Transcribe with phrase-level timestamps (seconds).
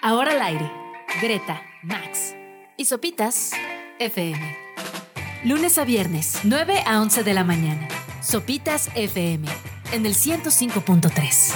[0.00, 0.70] Ahora al aire.
[1.20, 2.34] Greta, Max
[2.76, 3.50] y Sopitas
[3.98, 4.56] FM.
[5.44, 7.88] Lunes a viernes, 9 a 11 de la mañana.
[8.22, 9.48] Sopitas FM
[9.90, 11.52] en el 105.3.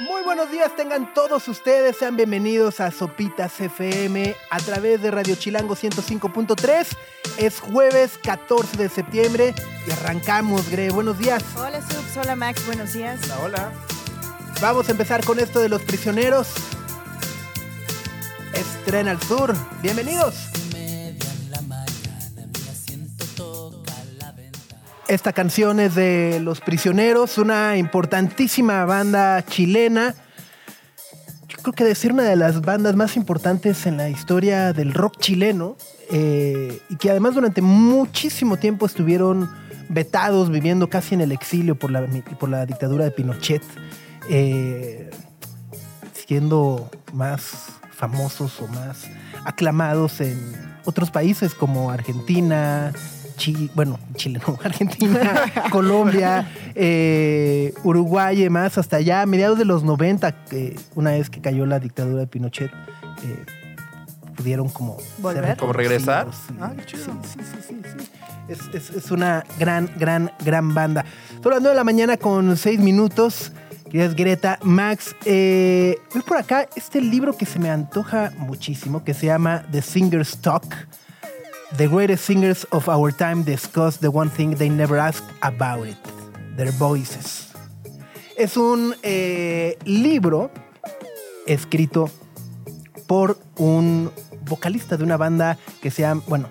[0.00, 5.34] Muy buenos días, tengan todos ustedes, sean bienvenidos a Sopitas FM a través de Radio
[5.34, 6.96] Chilango 105.3.
[7.38, 9.52] Es jueves 14 de septiembre
[9.86, 10.90] y arrancamos, Gre.
[10.90, 11.42] Buenos días.
[11.56, 13.18] Hola Subs, hola Max, buenos días.
[13.24, 13.95] Hola, hola.
[14.60, 16.48] Vamos a empezar con esto de los prisioneros.
[18.54, 19.54] Estrena al sur.
[19.82, 20.34] Bienvenidos.
[25.08, 30.14] Esta canción es de Los Prisioneros, una importantísima banda chilena.
[31.48, 35.18] Yo creo que decir una de las bandas más importantes en la historia del rock
[35.20, 35.76] chileno
[36.10, 39.50] eh, y que además durante muchísimo tiempo estuvieron
[39.88, 42.06] vetados, viviendo casi en el exilio por la,
[42.40, 43.62] por la dictadura de Pinochet,
[44.28, 45.10] eh,
[46.12, 47.52] siendo más
[47.92, 49.04] famosos o más
[49.44, 50.38] aclamados en
[50.84, 52.92] otros países como Argentina,
[53.36, 59.64] Chile, bueno, Chile no, Argentina, Colombia, eh, Uruguay y más, hasta allá, a mediados de
[59.64, 62.70] los 90, eh, una vez que cayó la dictadura de Pinochet,
[63.24, 63.44] eh,
[64.36, 64.98] pudieron como...
[65.18, 65.56] ¿Volver?
[65.56, 66.28] ¿Como regresar?
[66.32, 67.04] Sí, Ah, chido.
[67.04, 68.10] sí, sí, sí, sí, sí.
[68.48, 71.04] Es, es- es una gran, gran, gran banda.
[71.42, 73.50] Son las 9 de la mañana con 6 minutos.
[73.90, 79.14] Queridas Greta, Max, eh, voy por acá este libro que se me antoja muchísimo, que
[79.14, 80.64] se llama The Singer's Talk.
[81.76, 85.96] The greatest singers of our time discuss the one thing they never ask about it,
[86.56, 87.48] their voices.
[88.36, 90.50] Es un eh, libro
[91.46, 92.10] escrito
[93.06, 94.10] por un
[94.42, 96.48] vocalista de una banda que se llama, bueno,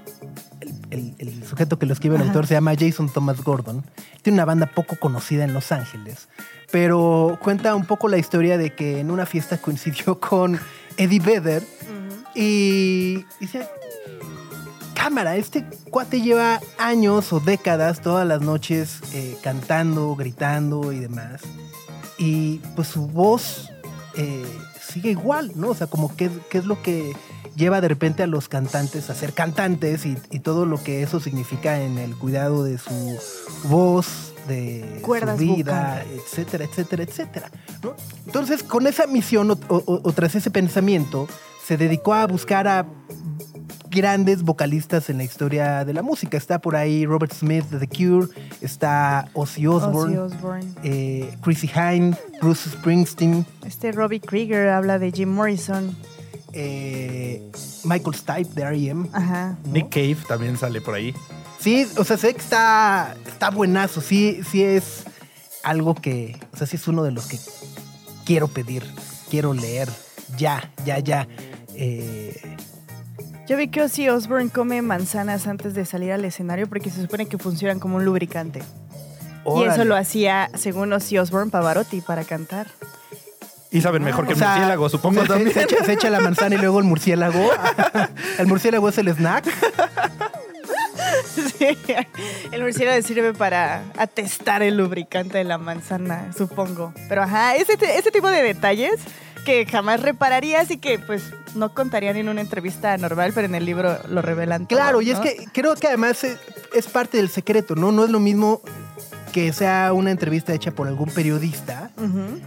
[0.62, 2.30] el, el- el sujeto que lo escribe el Ajá.
[2.32, 3.84] autor se llama Jason Thomas Gordon.
[4.22, 6.28] Tiene una banda poco conocida en Los Ángeles,
[6.72, 10.60] pero cuenta un poco la historia de que en una fiesta coincidió con
[10.98, 11.64] Eddie Vedder
[12.36, 13.68] y dice,
[14.94, 21.42] cámara, este cuate lleva años o décadas todas las noches eh, cantando, gritando y demás.
[22.18, 23.70] Y pues su voz
[24.16, 24.46] eh,
[24.82, 25.70] sigue igual, ¿no?
[25.70, 27.16] O sea, como qué, qué es lo que
[27.56, 31.22] lleva de repente a los cantantes a ser cantantes y, y todo lo que eso
[31.22, 33.18] significa en el cuidado de su
[33.64, 36.22] voz, de Cuerdas su vida, vocales.
[36.26, 37.52] etcétera, etcétera, etcétera.
[37.84, 37.94] ¿no?
[38.26, 41.28] Entonces, con esa misión o, o- o tras ese pensamiento,
[41.66, 42.86] se dedicó a buscar a
[43.90, 46.38] grandes vocalistas en la historia de la música.
[46.38, 48.28] Está por ahí Robert Smith de The Cure,
[48.62, 50.66] está Ozzy Osbourne, Ozzy Osbourne.
[50.84, 55.96] eh, Chrissy Hine, Bruce Springsteen, Este Robbie Krieger habla de Jim Morrison.
[56.58, 57.42] eh,
[57.84, 59.10] Michael Stipe de R.E.M.
[59.14, 59.58] Ajá.
[59.66, 59.72] ¿no?
[59.74, 61.14] Nick Cave también sale por ahí.
[61.66, 64.00] Sí, o sea, sé que está, está buenazo.
[64.00, 65.04] Sí, sí es
[65.64, 67.40] algo que, o sea, sí es uno de los que
[68.24, 68.84] quiero pedir,
[69.32, 69.90] quiero leer.
[70.38, 71.28] Ya, ya, ya.
[71.74, 72.40] Eh,
[73.48, 77.26] Yo vi que Ozzy Osbourne come manzanas antes de salir al escenario porque se supone
[77.26, 78.62] que funcionan como un lubricante.
[79.58, 82.68] Y eso lo hacía, según Ozzy Osbourne, Pavarotti para cantar.
[83.72, 85.52] Y saben mejor que O el sea, murciélago, supongo se, también.
[85.52, 87.50] Se echa, se echa la manzana y luego el murciélago.
[88.38, 89.48] el murciélago es el snack.
[91.58, 91.78] Sí,
[92.52, 96.94] el murciélago sirve para atestar el lubricante de la manzana, supongo.
[97.08, 98.96] Pero ajá, ese, ese tipo de detalles
[99.46, 101.24] que jamás repararías y que pues
[101.56, 104.68] no contarían en una entrevista normal, pero en el libro lo revelan.
[104.68, 106.38] todo, Claro, y es que creo que además es,
[106.74, 107.92] es parte del secreto, ¿no?
[107.92, 108.62] No es lo mismo
[109.32, 111.92] que sea una entrevista hecha por algún periodista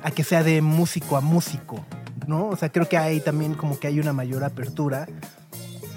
[0.02, 1.84] a que sea de músico a músico,
[2.26, 2.48] ¿no?
[2.48, 5.06] O sea, creo que hay también como que hay una mayor apertura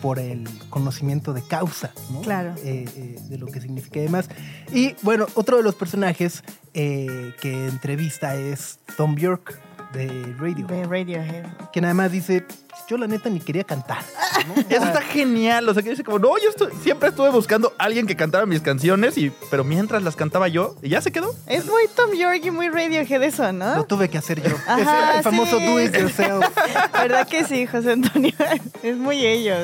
[0.01, 2.21] por el conocimiento de causa, ¿no?
[2.21, 2.55] Claro.
[2.63, 4.29] Eh, eh, de lo que significa y demás.
[4.73, 9.59] Y bueno, otro de los personajes eh, que entrevista es Tom Bjork
[9.93, 11.45] de Radio, De Radiohead.
[11.73, 12.45] que nada más dice,
[12.89, 13.99] yo la neta ni quería cantar.
[14.47, 14.61] ¿no?
[14.69, 15.67] Eso está genial.
[15.69, 18.45] O sea, que dice como, no, yo estu- siempre estuve buscando a alguien que cantara
[18.45, 21.33] mis canciones, y, pero mientras las cantaba yo, y ya se quedó.
[21.47, 23.83] Es muy Tom York y muy Radiohead eso, Lo ¿no?
[23.85, 24.55] tuve que hacer yo.
[24.67, 25.65] Ajá, el famoso sí.
[25.65, 26.45] do it yourself.
[26.93, 28.33] ¿Verdad que sí, José Antonio?
[28.83, 29.59] Es muy ellos.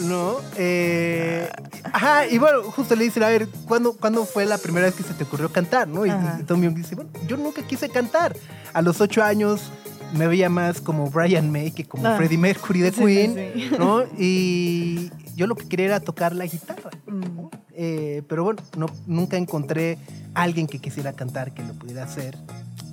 [0.00, 0.36] ¿No?
[0.56, 1.48] Eh,
[1.92, 5.02] ajá, y bueno, justo le dicen, a ver, ¿cuándo, ¿cuándo fue la primera vez que
[5.02, 5.88] se te ocurrió cantar?
[5.88, 6.06] ¿no?
[6.06, 6.10] Y,
[6.46, 8.36] Tom Young dice, bueno, yo nunca quise cantar.
[8.72, 9.70] A los ocho años
[10.14, 12.16] me veía más como Brian May que como Ah.
[12.16, 13.70] Freddie Mercury de Sí, sí, Queen, sí.
[13.78, 14.04] ¿no?
[14.16, 16.90] Y yo lo que quería era tocar la guitarra.
[17.06, 17.46] Mm.
[17.74, 19.98] Eh, pero bueno, no, nunca encontré
[20.34, 22.36] a alguien que quisiera cantar que lo pudiera hacer.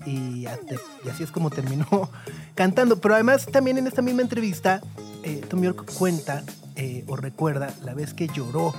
[0.06, 1.88] Y así es como terminó
[2.56, 3.00] cantando.
[3.00, 4.82] Pero además, también en esta misma entrevista,
[5.24, 6.44] eh, Tom York cuenta
[6.76, 8.74] eh, o recuerda la vez que lloró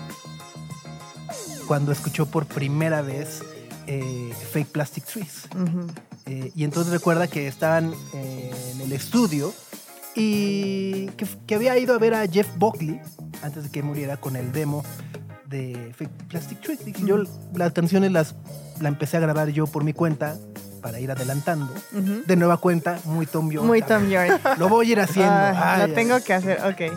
[1.66, 3.42] cuando escuchó por primera vez
[3.86, 5.44] eh, Fake Plastic Trees.
[5.54, 5.86] Ujú.
[6.26, 9.52] Eh, y entonces recuerda que estaban eh, en el estudio
[10.14, 13.00] y que, que había ido a ver a Jeff Buckley
[13.42, 14.84] antes de que muriera con el demo
[15.48, 16.84] de Fake Plastic Trees.
[16.84, 17.22] Dije, yo
[17.54, 18.34] las canciones las
[18.80, 20.36] la empecé a grabar yo por mi cuenta
[20.82, 21.72] para ir adelantando.
[21.92, 22.22] Ujú.
[22.26, 23.66] De nueva cuenta, muy Tom York.
[23.66, 24.40] Muy Tom York.
[24.58, 25.32] Lo voy a ir haciendo.
[25.32, 26.92] Ah, Ay, lo tengo que hacer, ok.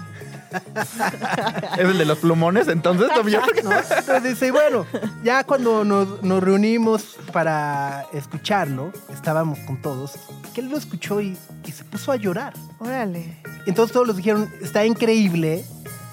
[1.77, 3.61] ¿Es el de los plumones entonces, Tom York?
[3.63, 3.71] ¿no?
[3.71, 4.85] Entonces dice, y bueno,
[5.23, 10.13] ya cuando nos, nos reunimos para escucharlo, estábamos con todos,
[10.53, 12.53] que él lo escuchó y, y se puso a llorar.
[12.79, 13.37] Órale.
[13.65, 15.65] Entonces todos los dijeron, está increíble,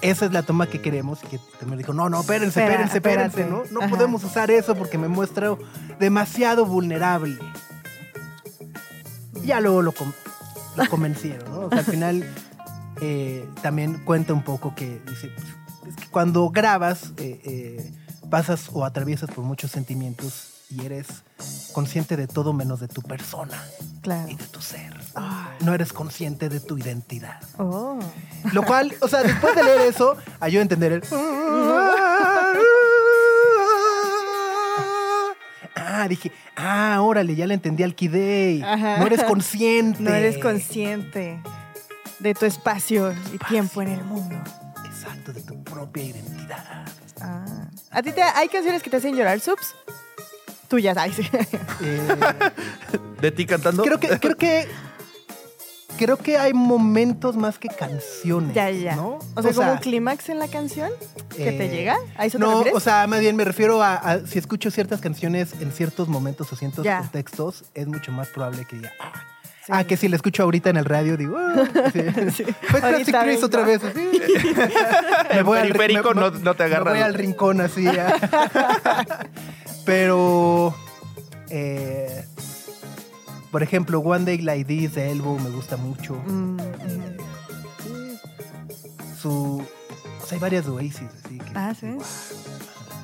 [0.03, 1.23] esa es la toma que queremos.
[1.25, 3.63] Y que también dijo, no, no, espérense, Espera, espérense, espérense, ¿no?
[3.63, 3.75] espérate.
[3.75, 3.91] No Ajá.
[3.91, 5.57] podemos usar eso porque me muestra
[5.99, 7.39] demasiado vulnerable.
[9.43, 9.95] Y ya luego lo,
[10.77, 11.61] lo convencieron, ¿no?
[11.67, 12.25] O sea, al final
[13.01, 15.31] eh, también cuenta un poco que dice,
[15.87, 17.93] es que cuando grabas eh, eh,
[18.31, 21.07] pasas o atraviesas por muchos sentimientos y eres
[21.73, 23.63] consciente de todo menos de tu persona
[24.03, 24.29] Claro.
[24.29, 24.95] y de tu ser.
[25.15, 25.57] Ay.
[25.61, 27.41] No eres consciente de tu identidad.
[27.59, 27.99] Oh.
[28.53, 31.03] Lo cual, o sea, después de leer eso, ayuda a entender el...
[35.79, 38.61] Ah, dije, ah, órale, ya le entendí al Kidei.
[38.61, 40.03] No eres consciente.
[40.03, 41.41] No eres consciente
[42.19, 44.37] de tu espacio y tiempo en el mundo.
[44.85, 46.85] Exacto, de tu propia identidad.
[47.21, 47.45] Ah.
[47.91, 49.75] ¿A ti te, hay canciones que te hacen llorar, Subs?
[50.69, 51.23] Tuyas, ay, sí.
[51.83, 52.09] Eh,
[53.21, 53.83] ¿De ti cantando?
[53.85, 54.67] creo que, creo que,
[55.97, 58.55] creo que hay momentos más que canciones.
[58.55, 58.97] ya, ya.
[58.97, 59.19] ¿no?
[59.35, 60.91] O sea, como un clímax en la canción
[61.31, 61.97] que te eh, llega.
[62.17, 65.55] ¿A eso No, o sea, más bien me refiero a, a si escucho ciertas canciones
[65.61, 66.99] en ciertos momentos o ciertos Ya.
[66.99, 69.13] contextos, es mucho más probable que diga, ah,
[69.67, 69.73] Sí.
[69.75, 72.01] ah, que si la escucho ahorita en el radio, digo, ah, sí.
[72.37, 72.45] Sí.
[72.83, 73.47] Ahorita Trees vengo.
[73.47, 73.83] otra vez.
[73.83, 73.99] así.
[75.31, 76.85] El al ri- periférico me- no, me- no te agarra.
[76.85, 77.83] Me voy al rincón así.
[77.85, 78.15] ya.
[79.85, 80.75] Pero,
[81.51, 82.25] eh,
[83.51, 86.15] por ejemplo, One Day Like This de Elbow me gusta mucho.
[86.27, 87.17] Mm, Eh.
[89.21, 89.63] Su,
[90.23, 91.53] o sea, hay varias de Oasis, así que.
[91.55, 91.97] Ah, ¿sí?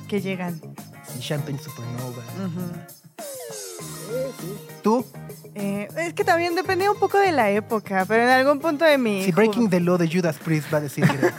[0.07, 0.61] Que llegan.
[1.07, 2.23] sí, Champagne Supernova.
[2.45, 2.61] Ujú.
[4.83, 5.05] ¿Tú?
[5.55, 8.97] Eh, es que también depende un poco de la época, pero en algún punto de
[8.97, 9.23] mi.
[9.23, 11.05] Si Breaking the Law de Judas Priest va a decir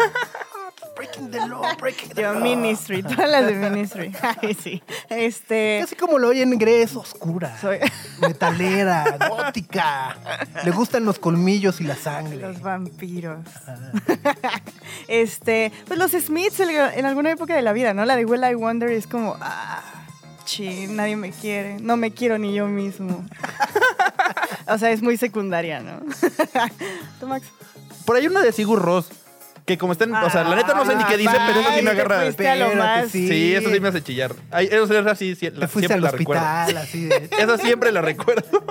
[0.97, 2.43] breaking the Law, Breaking the Yo, Law.
[2.43, 4.13] Ministry, todas las de Ministry.
[4.43, 4.83] Ay, sí.
[5.09, 5.79] Este.
[5.81, 7.79] Casi como lo oyen, Gre es oscura, Soy
[8.21, 10.17] metalera, gótica.
[10.65, 12.37] Le gustan los colmillos y la sangre.
[12.37, 13.41] los vampiros.
[15.09, 15.73] Este.
[15.87, 18.05] Pues los Smiths en en alguna época de la vida, ¿no?
[18.05, 19.37] La de Will I Wonder es como.
[19.41, 20.04] Ah,
[20.91, 21.79] nadie me quiere.
[21.81, 23.25] No me quiero ni yo mismo.
[24.67, 26.01] o sea, es muy secundaria, ¿no?
[27.21, 27.47] ¿Tú, Max?
[28.05, 29.09] Por ahí una de Sigur Ross.
[29.67, 30.15] Que como están.
[30.15, 32.21] o sea, la neta no sé ni qué dice, pero eso sí me agarra.
[32.25, 33.11] fuiste a lo Espérate, más.
[33.11, 34.35] Sí, eso sí me hace chillar.
[34.51, 36.45] Ay, eso sí, sí, sí, la- siempre al la recuerdo.
[36.79, 37.31] así de...
[37.63, 38.63] Siempre la recuerdo.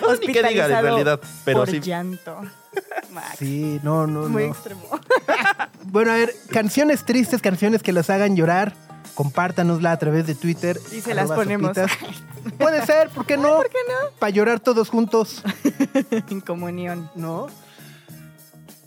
[0.00, 1.80] No sé ni qué diga en realidad, pero por sí.
[1.80, 2.40] llanto.
[3.12, 3.36] Max.
[3.38, 4.52] Sí, no, no, Muy no.
[4.52, 4.88] extremo.
[5.84, 8.72] Bueno, a ver, canciones tristes, canciones que los hagan llorar,
[9.14, 10.78] compártanosla a través de Twitter.
[10.92, 11.76] Y se las ponemos.
[11.76, 11.98] sopitas.
[12.58, 13.56] Puede ser, ¿por qué no?
[13.56, 14.18] ¿Por qué no?
[14.18, 15.42] Para llorar todos juntos,
[16.30, 17.10] En comunión.
[17.14, 17.46] ¿no?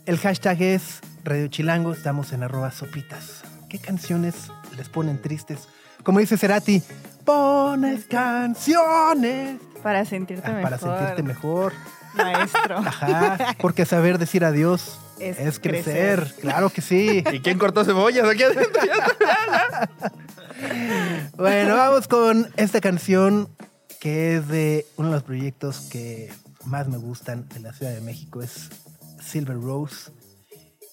[0.04, 3.42] El hashtag es Radio Chilango, estamos en arroba sopitas.
[3.68, 4.34] ¿Qué canciones
[4.76, 5.68] les ponen tristes?
[6.02, 6.82] Como dice Cerati,
[7.24, 10.62] pones canciones Para sentirte ah, mejor.
[10.62, 11.72] para sentirte mejor.
[12.16, 12.78] Maestro.
[12.86, 16.18] Ajá, porque saber decir adiós es, Es crecer.
[16.20, 16.34] crecer.
[16.40, 17.22] Claro que sí.
[17.32, 18.82] ¿Y quién cortó cebollas aquí adentro?
[21.36, 23.48] Bueno, vamos con esta canción
[24.00, 26.32] que es de uno de los proyectos que
[26.64, 28.70] más me gustan de la Ciudad de México, es
[29.20, 30.10] Silver Rose.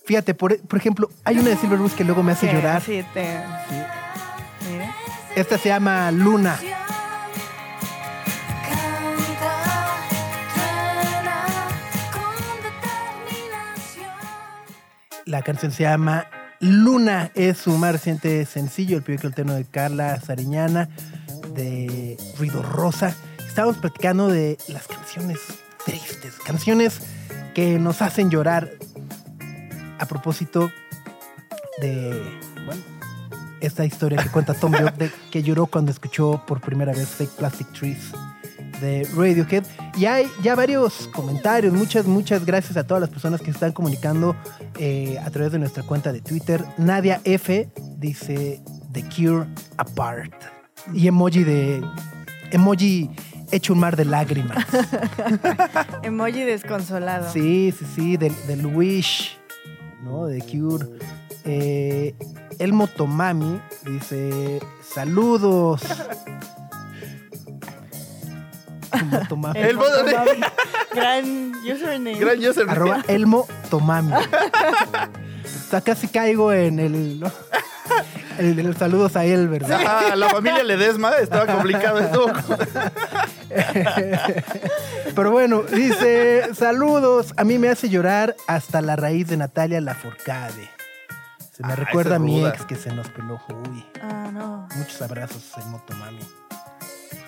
[0.05, 2.81] Fíjate, por, por ejemplo, hay una de Silver Rose que luego me hace Sí, llorar.
[2.81, 3.23] Sí, te...
[3.69, 3.75] Sí.
[4.69, 4.93] Mira.
[5.35, 6.59] Esta se llama Luna.
[15.25, 16.27] La canción se llama
[16.59, 20.89] Luna, es su más reciente sencillo, el proyecto alterno de Carla Sariñana,
[21.53, 23.15] de Ruido Rosa.
[23.47, 25.39] Estamos platicando de las canciones
[25.85, 26.99] tristes, canciones
[27.53, 28.71] que nos hacen llorar.
[29.99, 30.69] A propósito
[31.79, 32.21] de,
[32.65, 32.81] bueno,
[33.61, 37.31] esta historia que cuenta Tom York de que lloró cuando escuchó por primera vez Fake
[37.37, 38.11] Plastic Trees
[38.83, 39.63] de Radiohead.
[39.97, 41.73] Y hay ya varios comentarios.
[41.73, 44.35] Muchas, muchas gracias a todas las personas que se están comunicando
[44.77, 46.63] eh, a través de nuestra cuenta de Twitter.
[46.77, 48.61] Nadia F dice
[48.91, 49.47] The Cure
[49.77, 50.33] Apart.
[50.93, 51.81] Y emoji de.
[52.51, 53.09] Emoji
[53.51, 54.65] hecho un mar de lágrimas.
[56.03, 57.31] Emoji desconsolado.
[57.31, 59.37] Sí, sí, sí, del, del Wish,
[60.03, 60.25] ¿no?
[60.25, 60.85] De Cure.
[61.45, 62.15] Eh,
[62.59, 65.81] Elmo Tomami dice: Saludos.
[69.29, 69.59] Tomami.
[69.59, 70.17] El voto de-
[70.93, 72.15] Gran username.
[72.19, 72.69] Gran user.
[72.69, 74.13] Arroba Elmo Tomami.
[74.13, 77.31] O sea, casi caigo en el, ¿no?
[78.37, 79.81] el, el saludos a él, ¿verdad?
[79.81, 81.99] Ajá, la familia Ledesma estaba complicado.
[81.99, 82.31] estuvo-
[85.15, 90.69] Pero bueno, dice, saludos, a mí me hace llorar hasta la raíz de Natalia Laforcade.
[91.51, 92.49] Se me Ah, recuerda a mi ruda.
[92.49, 93.39] ex que se nos peló.
[93.69, 94.67] Uy, Ah, no.
[94.75, 96.19] muchos abrazos, Elmo Tomami.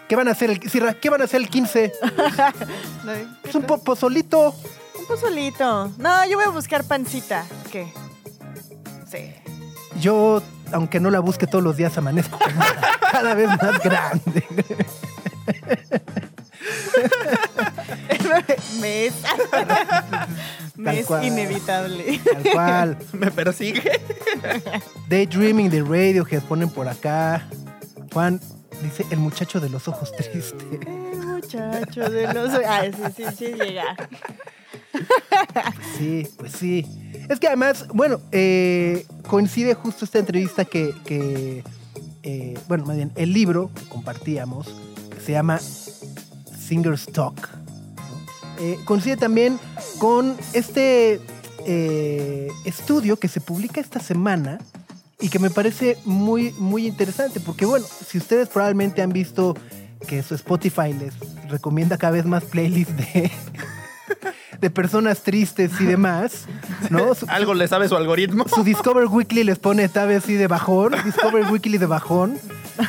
[0.07, 1.91] ¿Qué van a hacer el, Sirra, ¿qué van a hacer el 15?
[3.03, 3.12] No,
[3.43, 4.55] Es un po- pozolito.
[5.00, 5.91] Un pozolito.
[5.97, 7.45] No, yo voy a buscar pancita.
[7.71, 7.91] ¿Qué?
[9.09, 9.33] Sí.
[10.00, 12.38] Yo, aunque no la busque todos los días, amanezco
[13.12, 14.43] cada vez más grande.
[18.79, 19.13] Me es,
[20.75, 21.24] me es cual.
[21.25, 22.19] inevitable.
[22.19, 22.97] Tal cual.
[23.13, 24.01] Me persigue.
[25.07, 27.47] Daydreaming de Radiohead ponen por acá.
[28.13, 28.41] Juan
[28.86, 30.56] dice el muchacho de los ojos tristes.
[30.86, 32.51] El muchacho de los...
[32.65, 33.96] Ah, sí, sí, sí, llega.
[35.98, 36.86] Sí, pues sí.
[37.30, 41.63] Es que además, bueno, eh, coincide justo esta entrevista que, que,
[42.24, 44.68] eh, bueno, más bien, el libro que compartíamos,
[45.13, 48.63] que se llama Singer's Talk, ¿no?
[48.63, 49.60] Eh, coincide también
[50.00, 51.20] con este
[51.68, 54.60] eh, estudio que se publica esta semana
[55.25, 59.58] y que me parece muy, muy interesante, porque bueno, si ustedes probablemente han visto
[60.08, 61.15] que su Spotify les
[61.50, 63.32] recomienda cada vez más playlists de,
[64.62, 66.46] de personas tristes y demás,
[66.91, 67.15] ¿no?
[67.15, 68.48] Su, Algo le sabe su algoritmo.
[68.48, 72.38] su Discover Weekly les pone tal vez así de bajón, Discover Weekly de bajón.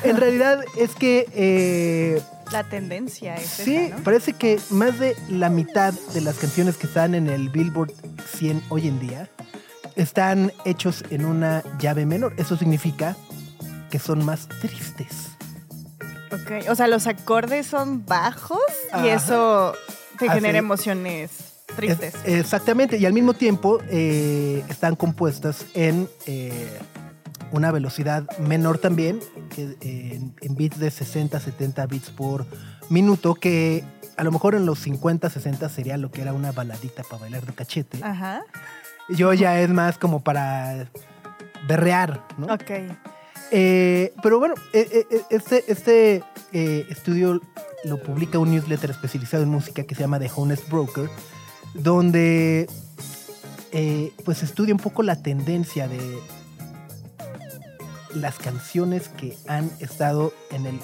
[0.02, 2.21] En realidad es que eh,
[2.52, 4.05] La tendencia es sí, esa, ¿no?
[4.05, 7.93] parece que más de la mitad de las canciones que están en el Billboard
[8.37, 9.31] 100 hoy en día
[9.97, 12.35] están hechos en una llave menor.
[12.37, 13.17] Eso significa
[13.91, 15.29] que son más tristes.
[16.33, 18.59] Ok, O sea, los acordes son bajos
[18.93, 19.09] y Ajá.
[19.15, 19.75] eso
[20.19, 20.35] te Así.
[20.37, 21.31] genera emociones
[21.76, 22.15] tristes.
[22.25, 26.79] Es- exactamente, y al mismo tiempo eh, están compuestas en eh,
[27.53, 29.21] una velocidad menor también,
[29.55, 32.45] que, eh, en, en bits de 60, 70 bits por
[32.88, 33.85] minuto, que
[34.17, 37.47] a lo mejor en los 50, 60 sería lo que era una baladita para bailar
[37.47, 38.00] de cachete.
[38.03, 38.43] Ajá.
[39.08, 40.88] Yo ya es más como para
[41.66, 42.46] berrear, ¿no?
[42.46, 42.70] Ok.
[43.52, 47.40] Eh, pero bueno, eh, eh, eh, este, este eh, estudio
[47.84, 51.08] lo publica un newsletter especializado en música que se llama The Honest Broker,
[51.75, 52.68] donde
[53.70, 56.18] eh, pues estudia un poco la tendencia de
[58.14, 60.80] las canciones que han estado en el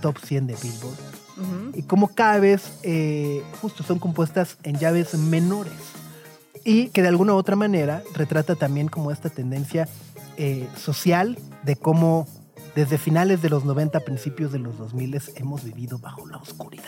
[0.00, 0.96] top 100 de Billboard
[1.74, 2.62] y cómo cada vez
[3.60, 5.72] justo son compuestas en llaves menores
[6.68, 9.88] y que de alguna u otra manera retrata también como esta tendencia
[10.36, 12.28] eh, social de cómo
[12.74, 16.84] desde finales de los 90, principios de los 2000 hemos vivido bajo la oscuridad.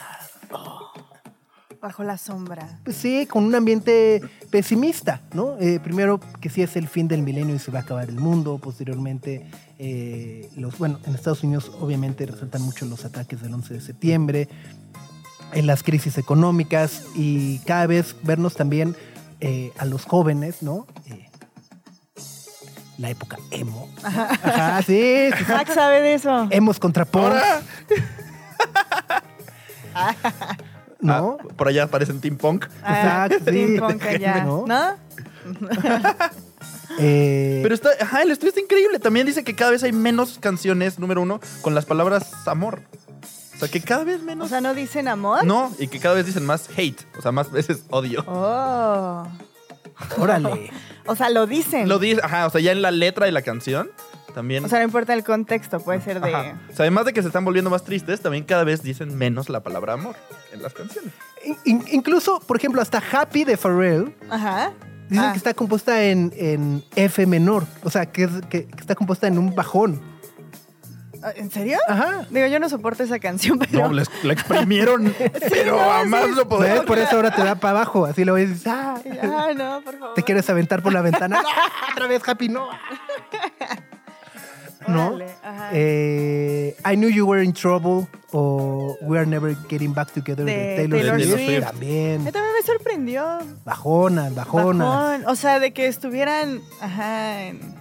[1.81, 2.79] Bajo la sombra.
[2.85, 4.21] Pues sí, con un ambiente
[4.51, 5.57] pesimista, ¿no?
[5.59, 8.21] Eh, primero que sí es el fin del milenio y se va a acabar el
[8.21, 13.73] mundo, posteriormente eh, los, bueno, en Estados Unidos obviamente resaltan mucho los ataques del 11
[13.73, 14.49] de septiembre,
[15.55, 18.95] en las crisis económicas y cada vez vernos también
[19.41, 20.87] eh, a los jóvenes, ¿no?
[21.07, 21.29] Eh,
[22.99, 23.89] la época emo.
[24.03, 25.53] Ajá, sí, sí, sí.
[25.53, 26.49] Max sabe de eso.
[26.51, 27.35] Emos contra punk.
[31.01, 31.39] ¿no?
[31.41, 32.67] Ah, por allá aparecen Team Punk.
[32.83, 33.67] Ah, Exacto, sí.
[33.67, 34.45] Ping pong allá.
[34.45, 34.65] ¿No?
[34.67, 34.97] ¿No?
[36.99, 38.99] Eh, Pero está, ajá, el estudio está increíble.
[38.99, 42.83] También dice que cada vez hay menos canciones, número uno, con las palabras amor.
[43.61, 44.49] O sea, que cada vez O menos.
[44.49, 45.45] sea, ¿no dicen amor?
[45.45, 47.01] no, y que cada vez dicen más hate.
[47.19, 48.25] O sea, más veces odio.
[48.27, 49.27] Oh.
[50.19, 50.71] órale.
[51.07, 51.89] O sea, lo dicen.
[51.89, 53.91] Lo dice, ajá, o sea, ya en la letra de la canción
[54.35, 54.65] también.
[54.65, 56.35] O sea, no importa el contexto, puede ser de...
[56.35, 56.59] Ajá.
[56.71, 59.49] O sea, además de que se están volviendo más tristes, también cada vez dicen menos
[59.49, 60.15] la palabra amor
[60.53, 61.13] en las canciones.
[61.65, 64.73] In- incluso, por ejemplo, hasta Happy de Pharrell Ajá.
[65.09, 65.33] Dicen Ah.
[65.33, 67.67] que está compuesta en, en F menor.
[67.83, 70.01] O sea, que, es- que- que está compuesta en un bajón.
[71.23, 71.79] Ah, ¿En serio?
[71.87, 72.27] Ajá.
[72.31, 73.89] Digo, yo no soporto esa canción, pero...
[73.89, 75.15] No, les- la exprimieron,
[75.51, 76.33] pero no, a más sí.
[76.37, 76.73] no poder.
[76.79, 76.83] ¿Ves?
[76.83, 78.07] Por eso ahora te da para abajo.
[78.07, 78.67] Así lo ves.
[78.67, 78.99] Ah,
[79.57, 80.15] no, por favor.
[80.15, 81.43] te quieres aventar por la ventana.
[81.43, 81.49] ¡No!
[81.93, 82.69] Otra vez Happy, no.
[84.89, 85.19] ¿No?
[85.73, 90.53] Eh, I Knew You Were in Trouble o We Are Never Getting Back Together de,
[90.57, 91.45] De Taylor, Taylor Swift.
[91.45, 91.65] Swift.
[91.67, 92.25] También.
[92.25, 93.39] Mí también me sorprendió.
[93.65, 94.87] Bajonas, bajonas.
[94.89, 95.25] Bajón.
[95.27, 96.63] O sea, de que estuvieran...
[96.81, 97.80] Ajá, en...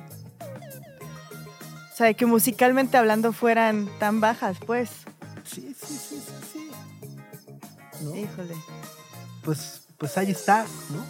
[1.99, 4.89] O sea, de que musicalmente hablando fueran tan bajas, pues.
[5.43, 6.71] Sí, sí, sí, sí, sí.
[8.05, 8.15] ¿No?
[8.15, 8.55] Híjole.
[9.43, 11.03] Pues, pues ahí está, ¿no?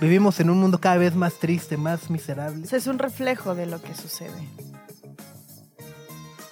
[0.00, 2.64] Vivimos en un mundo cada vez más triste, más miserable.
[2.64, 4.32] O sea, es un reflejo de lo que sucede.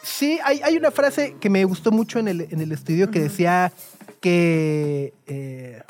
[0.02, 3.20] Sí, hay, hay una frase que me gustó mucho en el, en el estudio que
[3.20, 3.72] decía
[4.20, 5.82] que eh,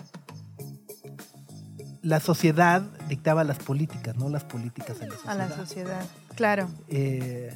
[2.00, 5.48] la sociedad dictaba las políticas, no las políticas a la A sociedad.
[5.48, 6.06] la sociedad.
[6.34, 6.68] Claro.
[6.88, 7.54] Eh,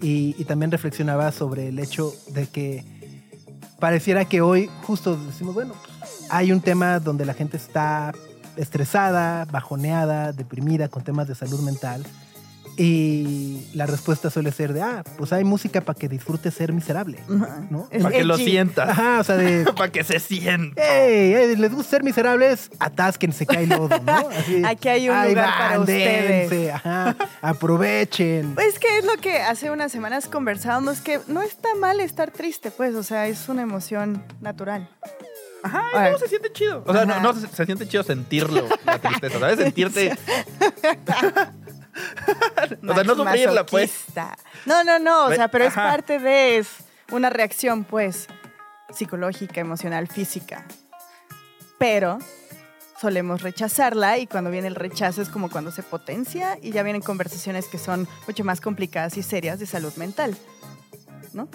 [0.00, 2.84] y, y también reflexionaba sobre el hecho de que
[3.78, 5.74] pareciera que hoy justo decimos, bueno,
[6.30, 8.12] hay un tema donde la gente está
[8.56, 12.04] estresada, bajoneada, deprimida, con temas de salud mental.
[12.76, 17.18] Y la respuesta suele ser de, ah, pues hay música para que disfrutes ser miserable,
[17.28, 17.88] ¿no?
[17.90, 18.88] Para que lo sientas.
[18.90, 20.80] Ajá, o sea, de, Para que se sienta.
[20.82, 24.28] hey, hey, les gusta ser miserables, atásquense que hay lodo, ¿no?
[24.38, 26.50] Así, Aquí hay un lugar para ustedes.
[26.50, 28.54] dense, ajá, aprovechen.
[28.54, 32.70] Pues que es lo que hace unas semanas conversábamos, que no está mal estar triste,
[32.70, 34.88] pues, o sea, es una emoción natural.
[35.62, 36.82] Ajá, y luego se siente chido.
[36.86, 39.58] O sea, no se, se siente chido sentirlo, la tristeza, ¿sabes?
[39.58, 40.16] Sentirte.
[42.88, 44.04] o sea, no sufrirla, pues.
[44.66, 45.88] No, no, no, o sea, pero es ajá.
[45.90, 46.68] parte de, es
[47.10, 48.26] una reacción, pues,
[48.92, 50.64] psicológica, emocional, física.
[51.78, 52.18] Pero
[53.00, 57.00] solemos rechazarla y cuando viene el rechazo es como cuando se potencia y ya vienen
[57.00, 60.36] conversaciones que son mucho más complicadas y serias de salud mental,
[61.32, 61.48] ¿no?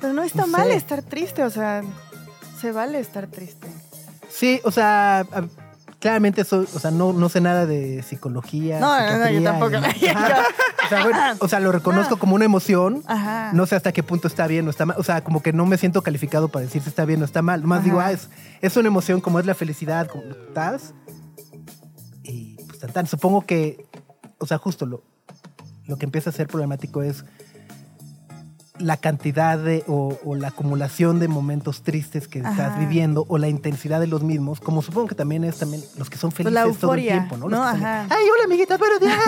[0.00, 0.76] Pero no está No mal sé.
[0.76, 1.82] estar triste, o sea,
[2.60, 3.66] se vale estar triste.
[4.28, 5.48] Sí, o sea, a-
[5.98, 8.80] claramente soy, o sea, no, no sé nada de psicología.
[8.80, 9.76] No, no, no, yo y tampoco.
[10.14, 10.44] Ajá.
[10.84, 13.02] O sea, bueno, o sea, lo reconozco como una emoción.
[13.06, 13.52] Ajá.
[13.52, 14.96] No sé hasta qué punto está bien o está mal.
[14.98, 17.42] O sea, como que no me siento calificado para decir si está bien o está
[17.42, 17.62] mal.
[17.64, 18.28] Más digo, ah, es,
[18.62, 20.94] es una emoción como es la felicidad, como estás.
[22.22, 23.06] Y pues tan, tan.
[23.06, 23.86] Supongo que,
[24.38, 25.02] o sea, justo lo,
[25.86, 27.24] lo que empieza a ser problemático es
[28.78, 33.48] la cantidad de o, o la acumulación de momentos tristes que estás viviendo o la
[33.48, 36.54] intensidad de los mismos, como supongo que también es también los que son Pues felices
[36.54, 37.62] la todo el euforia, tiempo, ¿no?
[37.62, 38.06] Ajá.
[38.08, 39.18] Ay, hola amiguitas, buenos días.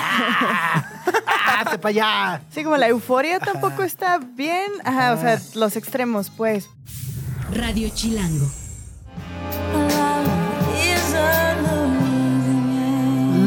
[0.00, 0.84] ah,
[1.26, 2.42] ah, hazte para allá.
[2.50, 4.70] Sí, como la euforia tampoco está bien.
[4.84, 5.42] Ajá, o sea, Ajá.
[5.54, 6.68] los extremos, pues.
[7.52, 8.46] Radio Chilango.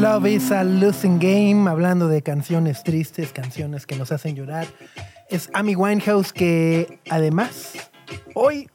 [0.00, 4.66] Love is a losing game, hablando de canciones tristes, canciones que nos hacen llorar.
[5.34, 7.72] Es Amy Winehouse que además
[8.36, 8.70] hoy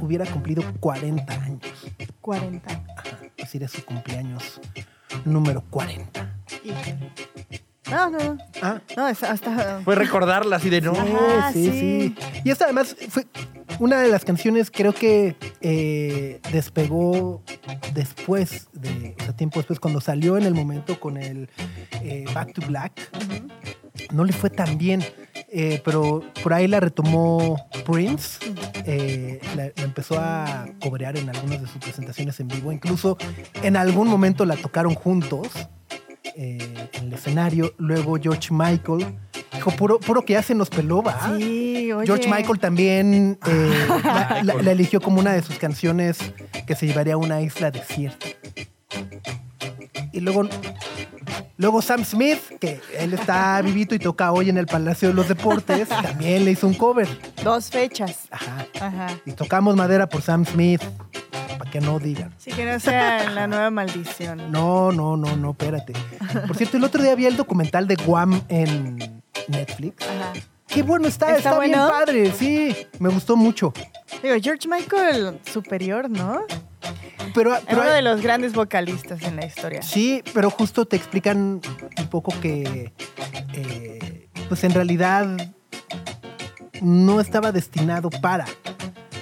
[0.00, 1.86] hubiera cumplido 40 años.
[2.20, 2.68] 40.
[2.68, 4.60] Ajá, es decir, es su cumpleaños
[5.24, 6.36] número 40.
[7.92, 8.38] No, no, no.
[8.60, 9.82] Ah, No, es hasta.
[9.84, 10.94] Fue recordarla así de no.
[10.94, 11.52] Ajá.
[11.52, 11.70] sí, sí.
[11.70, 12.14] sí.
[12.44, 13.28] Y esta además fue
[13.78, 17.40] una de las canciones, creo que eh, despegó
[17.94, 21.48] después, de, o sea, tiempo después, cuando salió en el momento con el
[22.02, 22.92] eh, Back to Black.
[24.12, 25.02] No le fue tan bien,
[25.52, 28.38] eh, pero por ahí la retomó Prince.
[28.86, 32.72] eh, la, la empezó a cobrear en algunas de sus presentaciones en vivo.
[32.72, 33.16] Incluso
[33.62, 35.48] en algún momento la tocaron juntos
[36.36, 37.74] eh, en el escenario.
[37.78, 39.16] Luego George Michael.
[39.52, 41.36] Dijo, puro, puro que ya se nos peló, ¿va?
[41.36, 42.06] Sí, oye.
[42.06, 46.18] George Michael también eh, la, la- la eligió como una de sus canciones
[46.66, 48.26] que se llevaría a una isla desierta.
[50.12, 50.48] Y luego,
[51.56, 55.28] luego Sam Smith, que él está vivito y toca hoy en el Palacio de los
[55.28, 57.08] Deportes, también le hizo un cover.
[57.42, 58.26] Dos fechas.
[58.30, 58.66] Ajá.
[58.80, 59.06] Ajá.
[59.24, 60.82] Y tocamos madera por Sam Smith,
[61.58, 62.34] para que no digan.
[62.38, 64.50] Sí, que no sea la nueva maldición.
[64.50, 65.92] No, no, no, no, espérate.
[66.46, 70.04] Por cierto, el otro día vi el documental de Guam en Netflix.
[70.06, 70.32] Ajá.
[70.70, 73.72] Qué bueno está, ¿Está está, bien padre, sí, me gustó mucho.
[74.22, 76.46] Digo, George Michael superior, ¿no?
[77.34, 79.82] Pero, Es pero uno de los grandes vocalistas en la historia.
[79.82, 81.60] Sí, pero justo te explican
[81.98, 82.92] un poco que,
[83.54, 85.28] eh, pues en realidad
[86.80, 88.46] no estaba destinado para,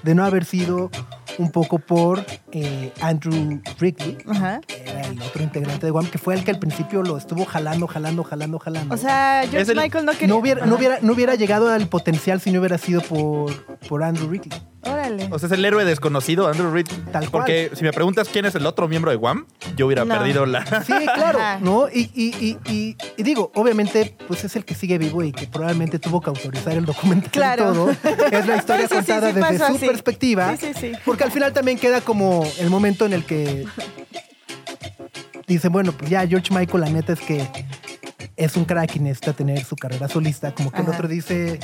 [0.03, 0.91] de no haber sido
[1.39, 4.61] un poco por eh, Andrew Wrigley, Ajá.
[4.67, 7.45] que era el otro integrante de Guam, que fue el que al principio lo estuvo
[7.45, 8.95] jalando, jalando, jalando, jalando.
[8.95, 10.27] O sea, George el- Michael no quería.
[10.29, 10.77] no hubiera, no, Ajá.
[10.77, 13.55] hubiera, no hubiera llegado al potencial si no hubiera sido por,
[13.89, 14.51] por Andrew Wrigley.
[15.09, 15.29] Órale.
[15.33, 16.87] O sea, es el héroe desconocido, Andrew Reid.
[17.13, 17.31] Tal cual.
[17.31, 20.15] Porque si me preguntas quién es el otro miembro de Guam, yo hubiera No.
[20.17, 20.65] perdido la.
[20.87, 21.59] Sí, claro, Ajá.
[21.61, 21.89] ¿no?
[21.89, 25.47] Y, y- y- y- y digo, obviamente, pues es el que sigue vivo y que
[25.47, 27.71] probablemente tuvo que autorizar el documental Claro.
[27.71, 27.91] y todo.
[28.31, 29.87] Es la historia Sí, contada sí desde su así.
[29.87, 30.57] perspectiva.
[30.57, 30.93] Sí, sí, sí.
[31.05, 33.67] Porque al final también queda como el momento en el que
[35.47, 37.49] dicen, bueno, pues ya George Michael, la neta es que
[38.37, 40.55] es un crack y necesita tener su carrera solista.
[40.55, 41.59] Como que el otro dice,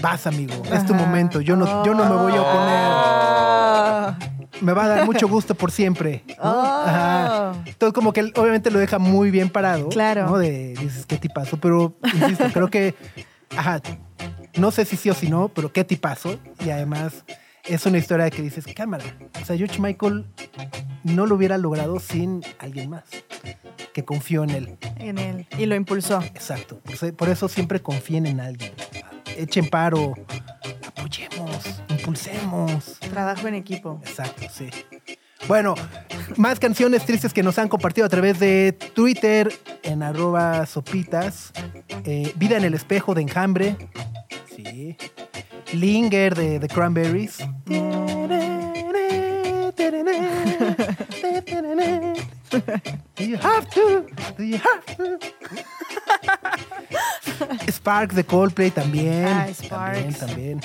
[0.00, 2.86] vas amigo, es tu momento, yo no, yo no me voy a oponer.
[2.88, 4.18] Ah.
[4.60, 6.24] Me va a dar mucho gusto por siempre.
[6.28, 6.34] ¿no?
[6.50, 6.84] Oh.
[6.86, 7.52] Ajá.
[7.66, 9.88] Entonces, como que él obviamente lo deja muy bien parado.
[9.90, 10.26] Claro.
[10.26, 10.38] ¿no?
[10.38, 11.58] De, dices, qué tipazo.
[11.58, 12.94] Pero, insisto, creo que,
[13.56, 13.80] ajá,
[14.56, 16.38] no sé si sí o si no, pero qué tipazo.
[16.64, 17.24] Y además,
[17.64, 19.04] es una historia que dices, cámara.
[19.40, 20.24] O sea, George Michael
[21.04, 23.04] no lo hubiera logrado sin alguien más
[23.92, 24.78] que confió en él.
[24.98, 25.46] En él.
[25.58, 26.22] Y lo impulsó.
[26.22, 26.78] Exacto.
[26.80, 28.72] Por eso- Por eso siempre confíen en alguien.
[29.36, 30.14] Echen paro,
[30.86, 32.98] apoyemos, impulsemos.
[33.00, 34.00] Trabajo en equipo.
[34.04, 34.68] Exacto, sí.
[35.48, 35.74] Bueno,
[36.36, 41.52] más canciones tristes que nos han compartido a través de Twitter en arroba sopitas.
[42.04, 43.76] Eh, Vida en el espejo de Enjambre.
[44.54, 44.96] Sí.
[45.72, 47.38] Linger de The Cranberries.
[52.50, 54.06] Do you have to?
[54.36, 55.18] Do you have to?
[57.70, 59.26] Sparks de Coldplay también.
[59.26, 60.18] Ah, También, Sparks.
[60.18, 60.60] también.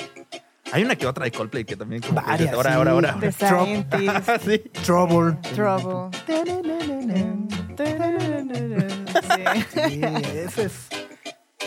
[0.74, 2.76] Hay una que otra de Coldplay que también como que Varias, ahora, sí.
[2.78, 4.46] ahora, ahora, The Tro- Scientist.
[4.46, 4.60] sí.
[4.84, 5.34] Trouble.
[5.54, 6.18] Trouble.
[7.74, 7.86] Sí.
[9.74, 10.02] Sí,
[10.36, 10.74] esa es,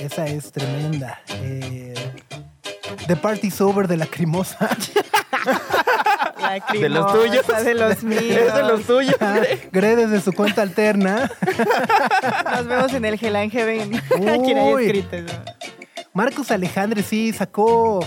[0.01, 1.21] esa es tremenda.
[1.29, 1.95] Eh,
[3.07, 4.57] The Party's Over de la Crimosa.
[6.41, 7.43] La De los tuyos.
[7.47, 8.23] crimosa, De los míos.
[8.23, 9.17] Es de los tuyos.
[9.73, 11.31] Gre desde su cuenta alterna.
[12.53, 13.91] Nos vemos en el Hell Heaven.
[14.09, 14.85] Quien haya Uy.
[14.87, 15.35] escrito eso.
[16.13, 18.07] Marcos Alejandre sí sacó.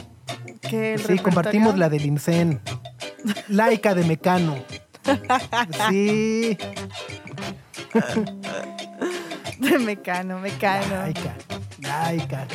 [0.61, 2.61] ¿Qué, el Sí, compartimos la del INSEN.
[3.47, 4.55] Laica de Mecano.
[5.89, 6.57] Sí,
[9.59, 10.95] De Mecano, Mecano.
[10.97, 11.35] laica.
[11.81, 12.47] Laica.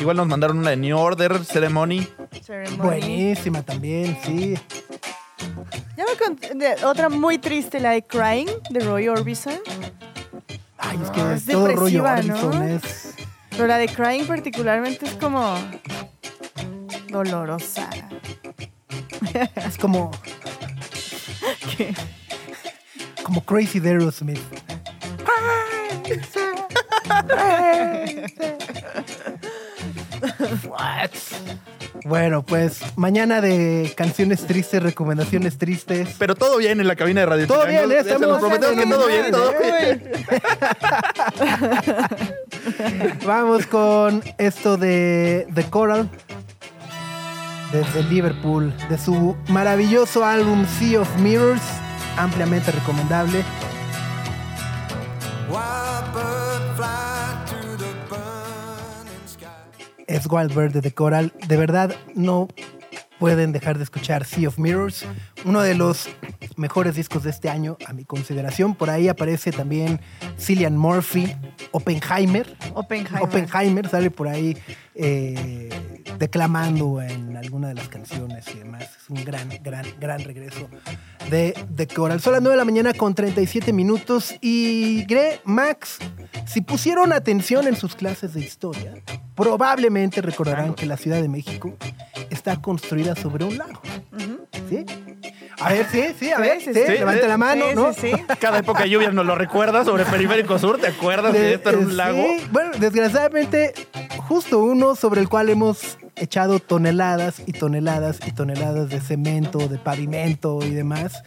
[0.00, 2.06] Igual nos mandaron una de New Order Ceremony.
[2.44, 2.76] Ceremony.
[2.78, 4.54] Buenísima también, sí.
[5.96, 9.54] Ya me cont- de- otra muy triste, la de Crying, de Roy Orbison.
[10.78, 11.68] Ay, es que Ah, es todo
[12.22, 12.34] ¿no?
[12.34, 13.14] Orbison es.
[13.50, 15.56] Pero la de Crying particularmente es como
[17.08, 17.88] dolorosa.
[19.66, 20.10] Es como.
[21.76, 21.94] ¿Qué?
[23.24, 24.38] como Crazy de Aerosmith.
[30.66, 31.10] What?
[32.04, 36.16] Bueno, pues mañana de canciones tristes, recomendaciones tristes.
[36.18, 38.04] Pero todo bien en la cabina de Radio Todo bien, ¿eh?
[38.04, 40.12] Se prometemos que todo bien, todo bien.
[43.26, 46.10] Vamos con esto de The Coral
[47.72, 51.62] desde Liverpool, de su maravilloso álbum Sea of Mirrors,
[52.16, 53.42] ampliamente recomendable.
[60.06, 61.32] Es Wild Bird de The Coral.
[61.48, 62.48] De verdad, no
[63.18, 65.04] pueden dejar de escuchar Sea of Mirrors,
[65.44, 66.08] uno de los
[66.56, 68.74] mejores discos de este año, a mi consideración.
[68.74, 70.00] Por ahí aparece también
[70.38, 71.34] Cillian Murphy,
[71.72, 72.56] Oppenheimer.
[72.74, 73.22] Oppenheimer.
[73.22, 74.56] Oppenheimer sale por ahí
[74.94, 75.68] eh,
[76.18, 78.82] declamando en alguna de las canciones y demás.
[78.82, 80.68] Es un gran, gran, gran regreso
[81.30, 82.20] de The Coral.
[82.20, 85.98] Son las 9 de la mañana con 37 minutos y Gre, Max,
[86.46, 88.94] si pusieron atención en sus clases de historia,
[89.34, 91.76] probablemente recordarán que la Ciudad de México
[92.30, 93.80] está construida sobre un lago.
[94.68, 94.84] ¿Sí?
[95.60, 96.92] A ver, sí, sí, a Sí, ver, sí, sí, sí.
[96.92, 97.92] levante la mano, Sí, ¿no?
[97.92, 98.24] sí, sí.
[98.40, 100.78] Cada época de lluvia nos lo recuerda sobre Periférico Sur.
[100.80, 102.26] ¿Te acuerdas de, De- esto en un sí, lago?
[102.50, 103.72] Bueno, desgraciadamente,
[104.28, 109.78] justo uno sobre el cual hemos echado toneladas y toneladas y toneladas de cemento, de
[109.78, 111.22] pavimento y demás.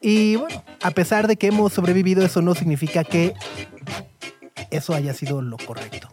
[0.00, 3.34] Y bueno, a pesar de que hemos sobrevivido, eso no significa que
[4.70, 6.08] eso haya sido lo correcto.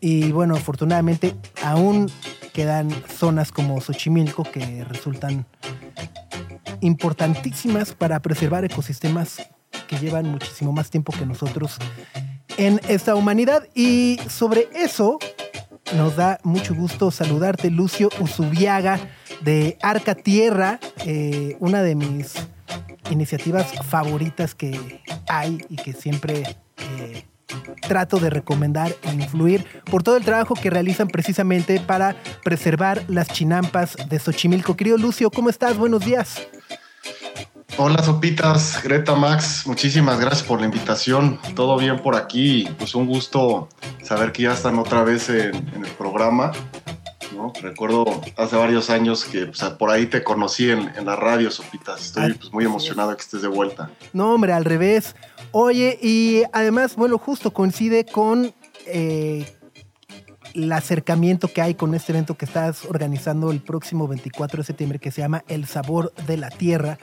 [0.00, 2.10] Y bueno, afortunadamente aún
[2.52, 5.46] quedan zonas como Xochimilco que resultan
[6.80, 9.48] importantísimas para preservar ecosistemas
[9.86, 11.78] que llevan muchísimo más tiempo que nosotros
[12.56, 13.66] en esta humanidad.
[13.74, 15.18] Y sobre eso
[15.96, 18.98] nos da mucho gusto saludarte, Lucio Usubiaga
[19.40, 22.34] de Arca Tierra, eh, una de mis
[23.10, 26.42] iniciativas favoritas que hay y que siempre
[26.76, 27.24] eh,
[27.86, 33.28] trato de recomendar e influir por todo el trabajo que realizan precisamente para preservar las
[33.28, 34.76] chinampas de Xochimilco.
[34.76, 35.78] Querido Lucio, ¿cómo estás?
[35.78, 36.48] Buenos días.
[37.76, 41.38] Hola Sopitas, Greta Max, muchísimas gracias por la invitación.
[41.54, 43.68] Todo bien por aquí, pues un gusto
[44.02, 46.52] saber que ya están otra vez en, en el programa.
[47.36, 47.52] ¿no?
[47.60, 52.06] Recuerdo hace varios años que pues, por ahí te conocí en, en la radio, Sopitas.
[52.06, 53.90] Estoy pues, muy emocionado de que estés de vuelta.
[54.12, 55.14] No, hombre, al revés.
[55.52, 58.52] Oye, y además, bueno, justo coincide con
[58.86, 59.46] eh,
[60.54, 64.98] el acercamiento que hay con este evento que estás organizando el próximo 24 de septiembre
[64.98, 66.98] que se llama El Sabor de la Tierra,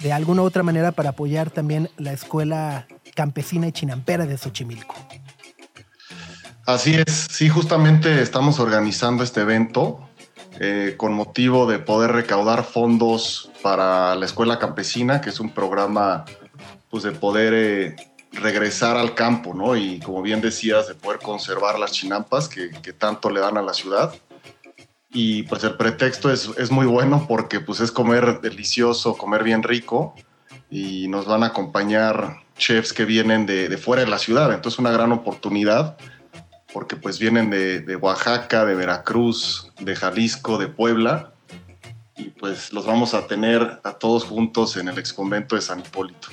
[0.00, 4.94] de alguna u otra manera para apoyar también la Escuela Campesina y Chinampera de Xochimilco.
[6.66, 10.00] Así es, sí, justamente estamos organizando este evento
[10.58, 16.24] eh, con motivo de poder recaudar fondos para la Escuela Campesina, que es un programa
[16.90, 17.96] pues, de poder eh,
[18.32, 19.76] regresar al campo, ¿no?
[19.76, 23.62] Y como bien decías, de poder conservar las chinampas que, que tanto le dan a
[23.62, 24.14] la ciudad.
[25.18, 29.62] Y pues el pretexto es, es muy bueno porque pues es comer delicioso, comer bien
[29.62, 30.14] rico
[30.68, 34.52] y nos van a acompañar chefs que vienen de, de fuera de la ciudad.
[34.52, 35.96] Entonces una gran oportunidad
[36.70, 41.32] porque pues vienen de, de Oaxaca, de Veracruz, de Jalisco, de Puebla,
[42.14, 46.28] y pues los vamos a tener a todos juntos en el exconvento de San Hipólito.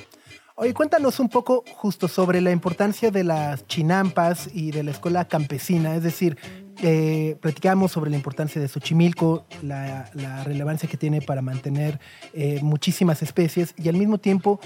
[0.55, 5.25] Oye, cuéntanos un poco justo sobre la importancia de las chinampas y de la escuela
[5.27, 5.95] campesina.
[5.95, 6.37] Es decir,
[6.81, 11.99] eh, platicamos sobre la importancia de Xochimilco, la, la relevancia que tiene para mantener
[12.33, 14.59] eh, muchísimas especies y al mismo tiempo,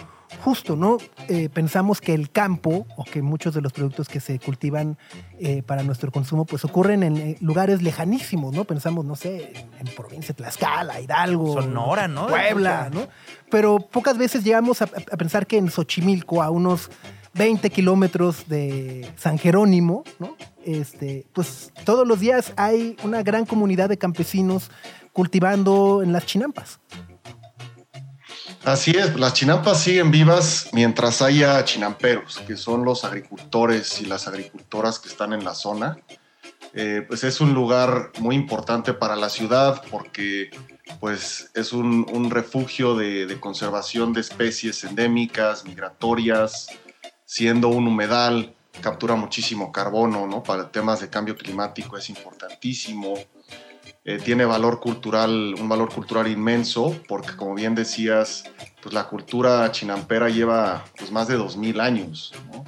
[0.43, 0.97] justo, ¿no?
[1.27, 4.97] Eh, pensamos que el campo o que muchos de los productos que se cultivan
[5.39, 8.65] eh, para nuestro consumo pues ocurren en lugares lejanísimos, ¿no?
[8.65, 12.27] Pensamos, no sé, en, en provincia de Tlaxcala, Hidalgo, Sonora, ¿no?
[12.27, 13.07] Puebla, ¿no?
[13.49, 16.89] Pero pocas veces llegamos a, a pensar que en Xochimilco, a unos
[17.33, 20.35] 20 kilómetros de San Jerónimo, ¿no?
[20.67, 24.69] Este, pues todos los días hay una gran comunidad de campesinos
[25.13, 26.81] cultivando en las chinampas.
[28.65, 34.27] Así es, las chinampas siguen vivas mientras haya chinamperos, que son los agricultores y las
[34.27, 35.99] agricultoras que están en la zona.
[36.73, 40.49] Eh, pues es un lugar muy importante para la ciudad porque
[40.99, 46.67] pues es un, refugio de conservación de especies endémicas, migratorias,
[47.23, 50.43] siendo un humedal, captura muchísimo carbono, ¿no?
[50.43, 53.15] Para temas de cambio climático es importantísimo.
[54.03, 58.45] Eh, tiene valor cultural, un valor cultural inmenso, porque como bien decías,
[58.81, 62.63] pues la cultura chinampera lleva pues, más de 2000 años, ¿no?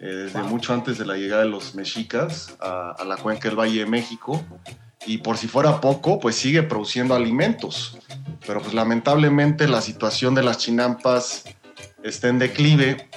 [0.00, 3.58] Eh, desde mucho antes de la llegada de los mexicas a, a la cuenca del
[3.58, 4.44] Valle de México.
[5.06, 7.98] Y por si fuera poco, pues sigue produciendo alimentos.
[8.46, 11.44] Pero pues lamentablemente la situación de las chinampas
[12.02, 13.08] está en declive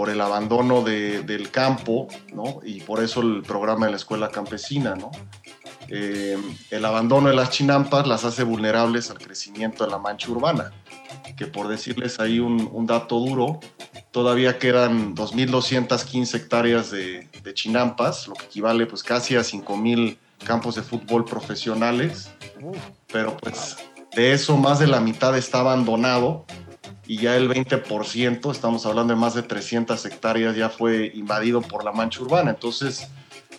[0.00, 2.60] por el abandono de- del campo, ¿no?
[2.64, 5.10] Y por eso el programa de la escuela campesina, ¿no?
[5.88, 6.38] Eh,
[6.70, 10.72] el abandono de las chinampas las hace vulnerables al crecimiento de la mancha urbana,
[11.36, 13.60] que por decirles ahí un, un dato duro,
[14.10, 20.76] todavía quedan 2.215 hectáreas de, de chinampas, lo que equivale pues casi a 5.000 campos
[20.76, 22.30] de fútbol profesionales,
[23.12, 23.76] pero pues
[24.16, 26.46] de eso más de la mitad está abandonado
[27.10, 31.84] y ya el 20%, estamos hablando de más de 300 hectáreas, ya fue invadido por
[31.84, 32.52] la mancha urbana.
[32.52, 33.08] Entonces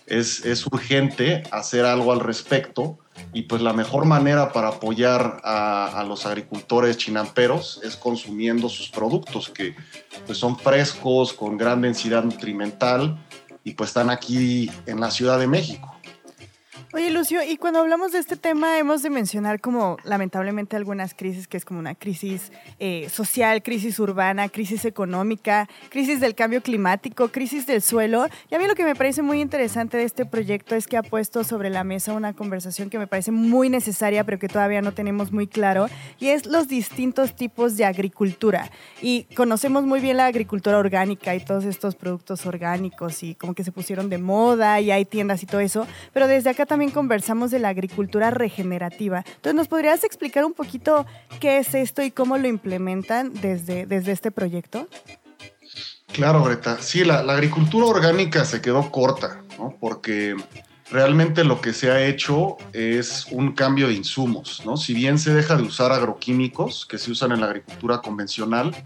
[0.06, 2.98] es, es urgente hacer algo al respecto
[3.34, 8.88] y pues la mejor manera para apoyar a, a los agricultores chinamperos es consumiendo sus
[8.88, 9.76] productos que
[10.24, 13.22] pues son frescos, con gran densidad nutrimental
[13.64, 15.94] y pues están aquí en la Ciudad de México.
[16.94, 21.48] Oye, Lucio, y cuando hablamos de este tema hemos de mencionar como lamentablemente algunas crisis,
[21.48, 27.28] que es como una crisis eh, social, crisis urbana, crisis económica, crisis del cambio climático,
[27.28, 28.26] crisis del suelo.
[28.50, 31.02] Y a mí lo que me parece muy interesante de este proyecto es que ha
[31.02, 34.92] puesto sobre la mesa una conversación que me parece muy necesaria, pero que todavía no
[34.92, 35.86] tenemos muy claro,
[36.20, 38.70] y es los distintos tipos de agricultura.
[39.00, 43.64] Y conocemos muy bien la agricultura orgánica y todos estos productos orgánicos y como que
[43.64, 47.50] se pusieron de moda y hay tiendas y todo eso, pero desde acá también conversamos
[47.50, 49.24] de la agricultura regenerativa.
[49.26, 51.06] Entonces, ¿nos podrías explicar un poquito
[51.40, 54.88] qué es esto y cómo lo implementan desde, desde este proyecto?
[56.12, 56.78] Claro, Greta.
[56.80, 59.76] Sí, la, la agricultura orgánica se quedó corta, ¿no?
[59.80, 60.36] Porque
[60.90, 64.76] realmente lo que se ha hecho es un cambio de insumos, ¿no?
[64.76, 68.76] Si bien se deja de usar agroquímicos que se usan en la agricultura convencional,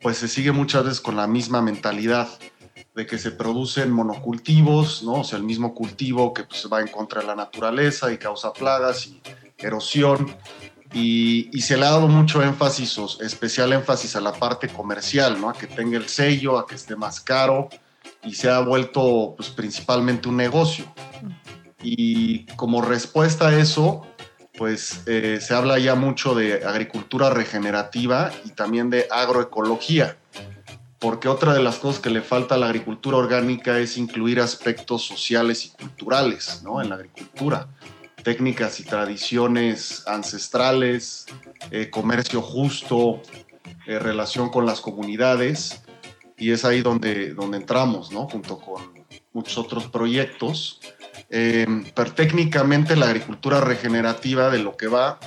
[0.00, 2.28] pues se sigue muchas veces con la misma mentalidad
[2.94, 5.14] de que se producen monocultivos, ¿no?
[5.14, 8.52] O sea, el mismo cultivo que pues, va en contra de la naturaleza y causa
[8.52, 9.20] plagas y
[9.58, 10.36] erosión.
[10.94, 15.40] Y, y se le ha dado mucho énfasis, o especial énfasis a la parte comercial,
[15.40, 15.48] ¿no?
[15.48, 17.70] A que tenga el sello, a que esté más caro
[18.24, 20.84] y se ha vuelto pues, principalmente un negocio.
[21.82, 24.06] Y como respuesta a eso,
[24.56, 30.16] pues eh, se habla ya mucho de agricultura regenerativa y también de agroecología,
[31.02, 35.02] porque otra de las cosas que le falta a la agricultura orgánica es incluir aspectos
[35.02, 36.80] sociales y culturales ¿no?
[36.80, 37.66] en la agricultura,
[38.22, 41.26] técnicas y tradiciones ancestrales,
[41.72, 43.20] eh, comercio justo,
[43.84, 45.82] eh, relación con las comunidades,
[46.38, 48.28] y es ahí donde, donde entramos, ¿no?
[48.28, 48.92] junto con
[49.32, 50.80] muchos otros proyectos.
[51.30, 55.18] Eh, pero técnicamente la agricultura regenerativa de lo que va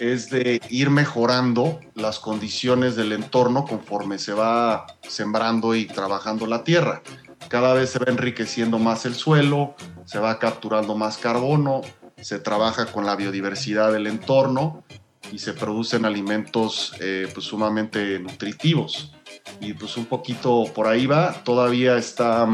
[0.00, 6.64] es de ir mejorando las condiciones del entorno conforme se va sembrando y trabajando la
[6.64, 7.02] tierra.
[7.48, 11.82] Cada vez se va enriqueciendo más el suelo, se va capturando más carbono,
[12.20, 14.84] se trabaja con la biodiversidad del entorno
[15.32, 19.12] y se producen alimentos eh, pues, sumamente nutritivos.
[19.60, 22.48] Y pues un poquito por ahí va, todavía está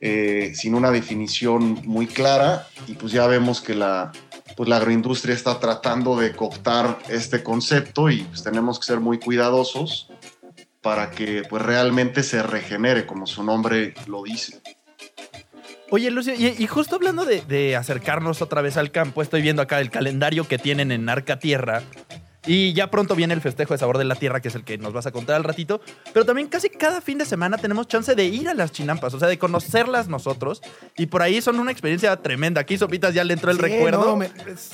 [0.00, 4.12] eh, sin una definición muy clara y pues ya vemos que la,
[4.60, 9.18] pues la agroindustria está tratando de cooptar este concepto y pues tenemos que ser muy
[9.18, 10.10] cuidadosos
[10.82, 14.60] para que pues realmente se regenere como su nombre lo dice.
[15.88, 19.80] Oye, Lucio, y, justo hablando de, de acercarnos otra vez al campo, estoy viendo acá
[19.80, 21.82] el calendario que tienen en Arca Tierra.
[22.46, 24.78] Y ya pronto viene el festejo de sabor de la tierra, que es el que
[24.78, 25.82] nos vas a contar al ratito.
[26.14, 29.18] Pero también casi cada fin de semana tenemos chance de ir a las chinampas, o
[29.18, 30.62] sea, de conocerlas nosotros.
[30.96, 32.62] Y por ahí son una experiencia tremenda.
[32.62, 34.04] Aquí, Sopitas, ya le entró el Sí, recuerdo.
[34.06, 34.70] no, me- es,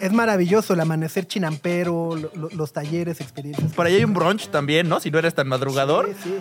[0.00, 3.72] es maravilloso el amanecer chinampero, lo- lo- los talleres, experiencias.
[3.72, 4.98] Por ahí hay un brunch también, ¿no?
[4.98, 6.08] Si no eres tan madrugador.
[6.22, 6.34] Sí, sí.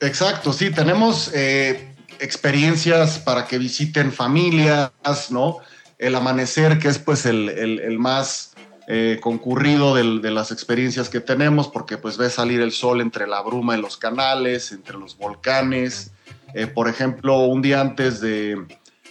[0.00, 4.90] Exacto, sí, tenemos eh, experiencias para que visiten familias,
[5.30, 5.58] ¿no?
[5.98, 8.51] El amanecer, que es pues el, el- el más
[8.88, 13.40] eh, concurrido de las experiencias que tenemos, porque pues ves salir el sol entre la
[13.42, 16.12] bruma de los canales, entre los volcanes.
[16.54, 18.66] Eh, por ejemplo, un día antes de,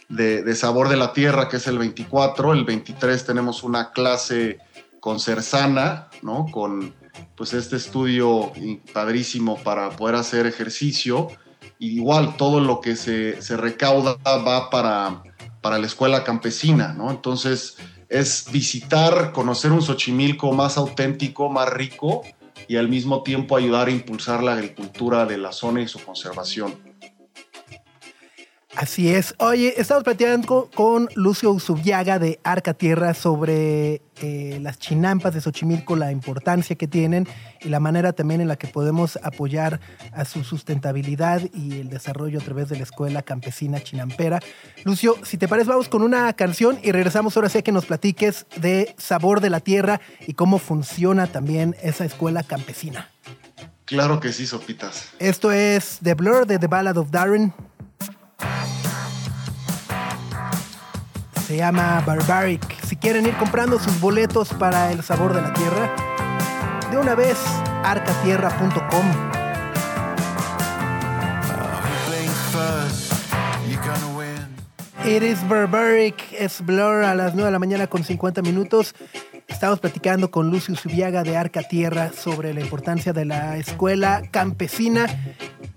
[0.09, 4.59] de- Sabor de la Tierra, que es el 24, el 23 tenemos una clase
[4.99, 6.45] con Cersana, ¿no?
[6.51, 6.93] Con
[7.35, 8.51] pues este estudio
[8.93, 11.29] padrísimo para poder hacer ejercicio.
[11.79, 15.23] Igual todo lo que se, se recauda va para,
[15.61, 17.09] para la escuela campesina, ¿no?
[17.09, 17.77] Entonces
[18.11, 22.23] es visitar, conocer un Xochimilco más auténtico, más rico
[22.67, 26.90] y al mismo tiempo ayudar a impulsar la agricultura de la zona y su conservación.
[28.75, 29.35] Así es.
[29.37, 35.97] Oye, estamos platicando con Lucio Usubiaga de Arca Tierra sobre eh, las chinampas de Xochimilco,
[35.97, 37.27] la importancia que tienen
[37.59, 39.81] y la manera también en la que podemos apoyar
[40.13, 44.39] a su sustentabilidad y el desarrollo a través de la Escuela Campesina Chinampera.
[44.85, 47.85] Lucio, si te parece, vamos con una canción y regresamos ahora sí a que nos
[47.85, 53.09] platiques de Sabor de la Tierra y cómo funciona también esa escuela campesina.
[53.91, 55.09] Claro que sí, Sopitas.
[55.19, 57.53] Esto es The Blur de The Ballad of Darren.
[61.51, 62.81] Se llama Barbaric.
[62.85, 65.93] Si quieren ir comprando sus boletos para el sabor de la tierra,
[66.89, 67.37] de una vez
[67.83, 69.31] arcatierra.com.
[75.03, 78.95] It is Barbaric, es Blur a las 9 de la mañana con 50 minutos.
[79.61, 85.05] Estamos platicando con Lucio Subiaga de Arca Tierra sobre la importancia de la escuela campesina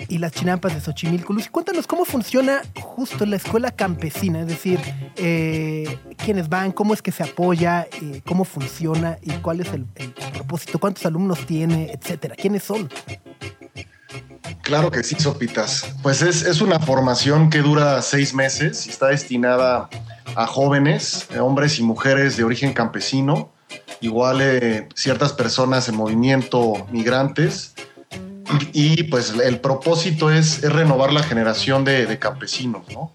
[0.09, 1.35] y las chinampas de Xochimilco.
[1.35, 4.81] Lucio, cuéntanos cómo funciona justo la escuela campesina, es decir,
[5.17, 9.85] eh, quiénes van, cómo es que se apoya, eh, cómo funciona y cuál es el,
[10.33, 12.37] propósito, cuántos alumnos tiene, etcétera.
[12.37, 12.89] ¿Quiénes son?
[14.63, 15.95] Claro que sí, Sopitas.
[16.03, 19.91] Pues es, es una formación que dura seis meses y está destinada
[20.37, 23.53] a jóvenes, eh, hombres y mujeres de origen campesino,
[24.01, 27.75] igual eh, ciertas personas en movimiento migrantes.
[28.73, 33.11] Y pues el propósito es, renovar la generación de, de campesinos, ¿no?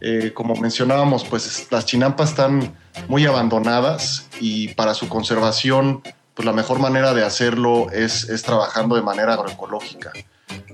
[0.00, 2.76] Eh, como mencionábamos, pues las chinampas están
[3.08, 6.02] muy abandonadas y para su conservación,
[6.34, 10.12] pues la mejor manera de hacerlo es, es trabajando de manera agroecológica.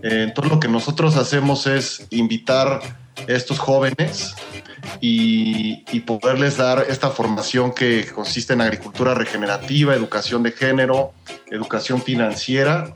[0.02, 2.80] Eh, entonces lo que nosotros hacemos es invitar
[3.16, 4.34] a estos jóvenes
[5.00, 11.12] y, y poderles dar esta formación que consiste en agricultura regenerativa, educación de género,
[11.50, 12.94] educación financiera,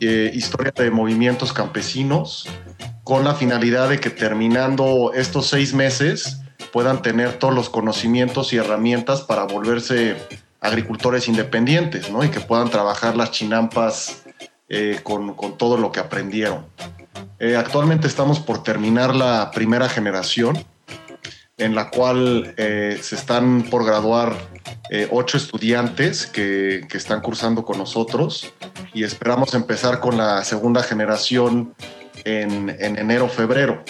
[0.00, 2.48] eh, historia de movimientos campesinos,
[3.04, 6.40] con la finalidad de que terminando estos seis meses
[6.72, 10.16] puedan tener todos los conocimientos y herramientas para volverse
[10.60, 12.22] agricultores independientes, ¿no?
[12.22, 14.22] Y que puedan trabajar las chinampas
[14.68, 16.66] eh, con, con todo lo que aprendieron.
[17.38, 20.62] Eh, actualmente estamos por terminar la primera generación,
[21.60, 24.34] en la cual eh, se están por graduar
[24.90, 28.52] eh, ocho estudiantes que, que están cursando con nosotros
[28.94, 31.74] y esperamos empezar con la segunda generación
[32.24, 33.84] en, en enero, febrero.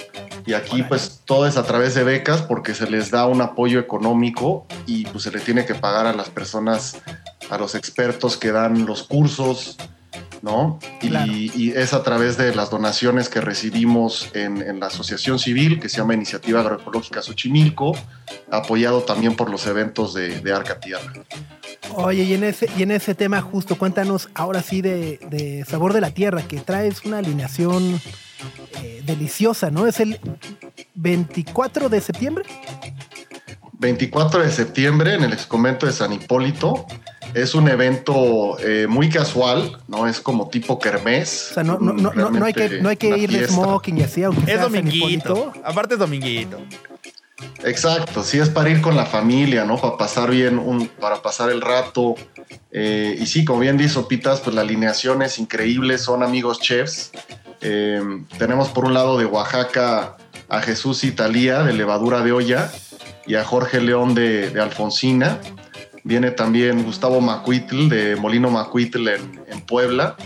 [0.46, 3.78] Y aquí pues todo es a través de becas porque se les da un apoyo
[3.78, 6.98] económico y pues se le tiene que pagar a las personas,
[7.50, 9.76] a los expertos que dan los cursos,
[10.42, 10.78] ¿no?
[11.02, 15.88] Y, es a través de las donaciones que recibimos en, en la asociación civil que
[15.88, 17.96] se llama Iniciativa Agroecológica Xochimilco,
[18.50, 21.12] apoyado también por los eventos de, de Arca Tierra.
[21.94, 25.92] Oye, y en ese, y en ese tema justo, cuéntanos ahora sí de, de Sabor
[25.92, 28.00] de la Tierra, que traes una alineación
[28.82, 29.86] eh, deliciosa, ¿no?
[29.86, 30.20] Es el
[30.94, 32.44] 24 de septiembre.
[33.72, 36.86] 24 de septiembre en el exconvento de San Hipólito.
[37.34, 40.06] Es un evento eh, muy casual, ¿no?
[40.06, 41.48] Es como tipo kermés.
[41.50, 43.46] O sea, no, no, no, no, no hay que, no hay que Una ir de
[43.46, 45.52] smoking y así, aunque Es dominguito.
[45.64, 46.58] Aparte es dominguito.
[47.64, 49.76] Exacto, sí es para ir con la familia, ¿no?
[49.76, 52.14] Para pasar bien, un, para pasar el rato.
[52.70, 57.12] Eh, y sí, como bien dice Sopitas, pues la alineación es increíble, son amigos chefs.
[57.60, 58.02] Eh,
[58.38, 60.16] tenemos por un lado de Oaxaca
[60.48, 62.70] a Jesús Italía de Levadura de Olla
[63.26, 65.38] y a Jorge León de, de Alfonsina.
[66.04, 70.16] Viene también Gustavo Macuitl de Molino Macuitl en, Puebla.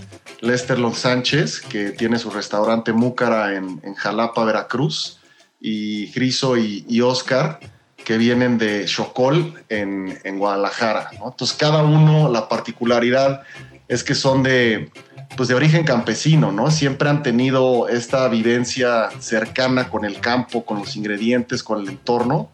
[0.40, 5.18] Lester Los Sánchez, que tiene su restaurante Múcara en, Jalapa, Veracruz
[5.60, 7.60] y Griso y, Oscar,
[8.04, 11.10] que vienen de Chocol en, en Guadalajara.
[11.18, 11.30] ¿no?
[11.30, 13.42] Entonces, cada uno, la particularidad
[13.88, 14.90] es que son de,
[15.36, 16.70] pues de origen campesino, ¿no?
[16.70, 22.50] Siempre han tenido esta vivencia cercana con el campo, con los ingredientes, con el entorno.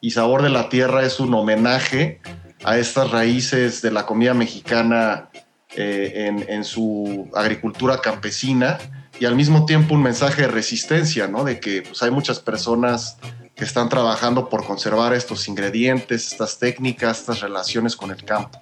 [0.00, 2.20] Y Sabor de la Tierra es un homenaje
[2.64, 5.30] a estas raíces de la comida mexicana
[5.76, 8.78] eh, en, su agricultura campesina
[9.18, 11.44] y al mismo tiempo un mensaje de resistencia, ¿no?
[11.44, 13.18] De que pues, hay muchas personas
[13.54, 18.58] que están trabajando por conservar estos ingredientes, estas técnicas, estas relaciones con el campo.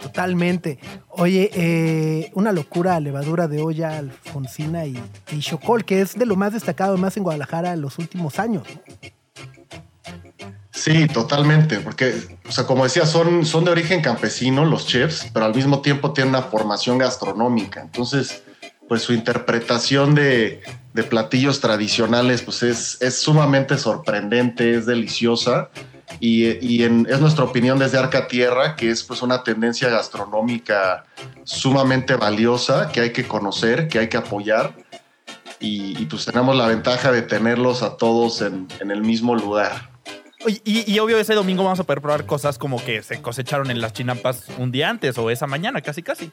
[0.00, 0.78] Totalmente.
[1.08, 5.02] Oye, eh, una locura levadura de olla alfonsina y,
[5.32, 8.64] y chocol, que es de lo más destacado más en Guadalajara en los últimos años.
[10.74, 12.14] Sí, totalmente, porque,
[12.48, 16.12] o sea, como decía, son, son de origen campesino los chefs, pero al mismo tiempo
[16.12, 17.80] tienen una formación gastronómica.
[17.80, 18.42] Entonces,
[18.88, 20.62] pues su interpretación de,
[20.92, 25.70] de platillos tradicionales, pues es, es sumamente sorprendente, es deliciosa.
[26.18, 31.04] Y, y en- es nuestra opinión desde Arca Tierra, que es pues una tendencia gastronómica
[31.44, 34.74] sumamente valiosa, que hay que conocer, que hay que apoyar.
[35.60, 39.93] Y, y, pues tenemos la ventaja de tenerlos a todos en, en el mismo lugar.
[40.46, 43.80] Y, y obvio, ese domingo vamos a poder probar cosas como que se cosecharon en
[43.80, 46.30] las chinampas un día antes o esa mañana, casi casi.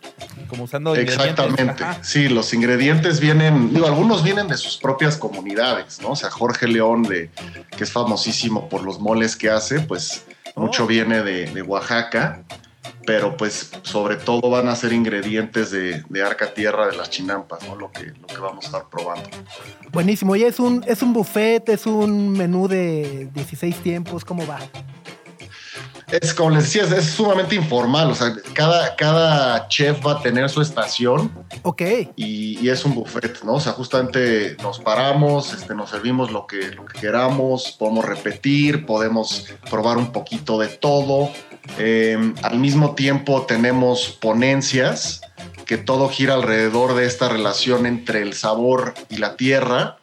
[0.48, 0.96] Como usando.
[0.96, 1.84] Exactamente.
[2.02, 6.10] Sí, los ingredientes vienen, digo, algunos vienen de sus propias comunidades, ¿no?
[6.10, 7.30] O sea, Jorge León, de,
[7.78, 10.62] que es famosísimo por los moles que hace, pues Oh.
[10.62, 12.44] mucho viene de, de Oaxaca,
[13.06, 17.68] pero pues sobre todo van a ser ingredientes de, de Arca Tierra de las chinampas,
[17.68, 17.76] ¿no?
[17.76, 19.30] Lo que, lo que vamos a estar probando.
[19.92, 20.34] Buenísimo.
[20.34, 24.60] Oye, es un, es un buffet, es un menú de 16 tiempos, ¿cómo va?
[26.12, 30.22] Es como les decía, es, es sumamente informal, o sea, cada, cada chef va a
[30.22, 31.32] tener su estación
[31.64, 31.82] Ok.
[32.18, 33.54] y, y es un buffet, ¿no?
[33.54, 38.86] O sea, justamente nos paramos, este, nos servimos lo que, lo que queramos, podemos repetir,
[38.86, 41.32] podemos probar un poquito de todo.
[41.78, 45.22] Eh, al mismo tiempo tenemos ponencias
[45.66, 49.98] que todo gira alrededor de esta relación entre el sabor y la tierra,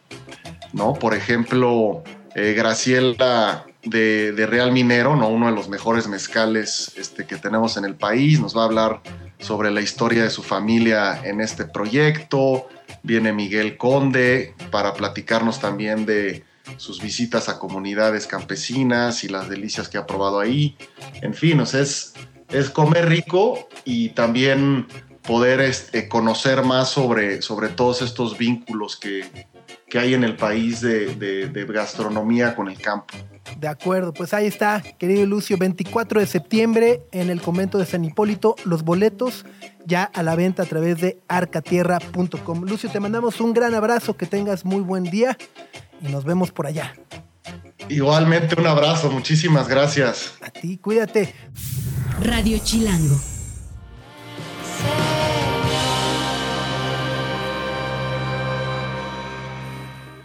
[0.72, 0.94] ¿no?
[0.94, 2.02] Por ejemplo,
[2.34, 5.28] eh, Graciela de, de Real Minero, ¿no?
[5.28, 9.00] uno de los mejores mezcales este, que tenemos en el país, nos va a hablar
[9.38, 12.68] sobre la historia de su familia en este proyecto.
[13.02, 16.44] Viene Miguel Conde para platicarnos también de
[16.76, 20.76] sus visitas a comunidades campesinas y las delicias que ha probado ahí.
[21.22, 22.14] En fin, o es,
[22.50, 24.86] es comer rico y también
[25.22, 29.46] poder este, conocer más sobre, sobre todos estos vínculos que,
[29.88, 33.14] que hay en el país de, de- de gastronomía con el campo.
[33.58, 38.04] De acuerdo, pues ahí está, querido Lucio, 24 de septiembre en el convento de San
[38.04, 39.44] Hipólito, los boletos
[39.86, 42.64] ya a la venta a través de arcatierra.com.
[42.64, 45.36] Lucio, te mandamos un gran abrazo, que tengas muy buen día
[46.00, 46.94] y nos vemos por allá.
[47.88, 50.34] Igualmente un abrazo, muchísimas gracias.
[50.40, 51.34] A ti, cuídate.
[52.20, 53.16] Radio Chilango.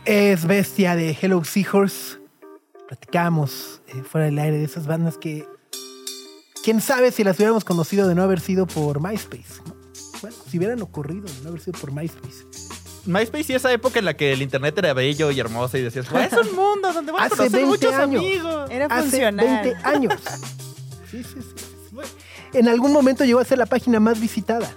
[0.05, 2.17] Es Bestia de Hello Seahorse.
[2.87, 5.47] Platicamos eh, fuera del aire de esas bandas que.
[6.63, 9.61] Quién sabe si las hubiéramos conocido de no haber sido por MySpace.
[9.65, 9.75] ¿no?
[10.21, 12.72] Bueno, si hubieran ocurrido de no haber sido por MySpace.
[13.05, 16.09] MySpace y esa época en la que el internet era bello y hermoso y decías,
[16.09, 18.21] "Güey, es un mundo donde vas a Hace conocer 20 muchos años.
[18.23, 18.69] amigos.
[18.71, 19.45] Era Hace funcional.
[19.45, 20.13] 20 años.
[21.11, 21.97] Sí, sí, sí.
[22.57, 24.71] En algún momento llegó a ser la página más visitada.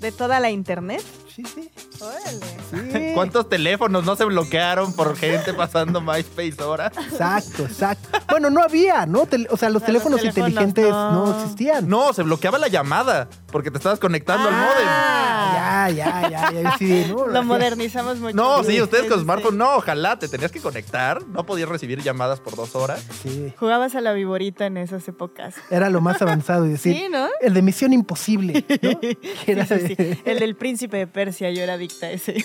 [0.00, 1.02] De toda la internet.
[1.34, 1.70] Sí, sí.
[2.00, 2.46] Órale.
[2.70, 3.10] Sí.
[3.14, 6.92] ¿Cuántos teléfonos no se bloquearon por gente pasando MySpace ahora?
[7.10, 8.08] Exacto, exacto.
[8.28, 9.22] Bueno, no había, ¿no?
[9.22, 11.26] O sea, los O sea, los teléfonos inteligentes no.
[11.26, 11.40] no.
[11.40, 11.88] existían.
[11.88, 14.86] No, se bloqueaba la llamada porque te estabas conectando al modem.
[14.86, 16.76] Ah, Ya, ya, ya, ya.
[16.78, 17.26] Sí, ¿no?
[17.26, 18.34] Lo modernizamos mucho.
[18.36, 22.40] No, sí, ustedes con smartphone, no, ojalá, te tenías que conectar, no podías recibir llamadas
[22.40, 23.04] por dos horas.
[23.22, 23.52] Sí.
[23.58, 25.54] Jugabas a la viborita en esas épocas.
[25.70, 26.90] Era lo más avanzado y decir.
[27.00, 27.28] Sí, ¿no?
[27.40, 29.00] El de Misión Imposible, ¿no?
[29.00, 30.20] Que era Sí, sí.
[30.24, 32.44] El del príncipe de Persia, yo era adicta a ese.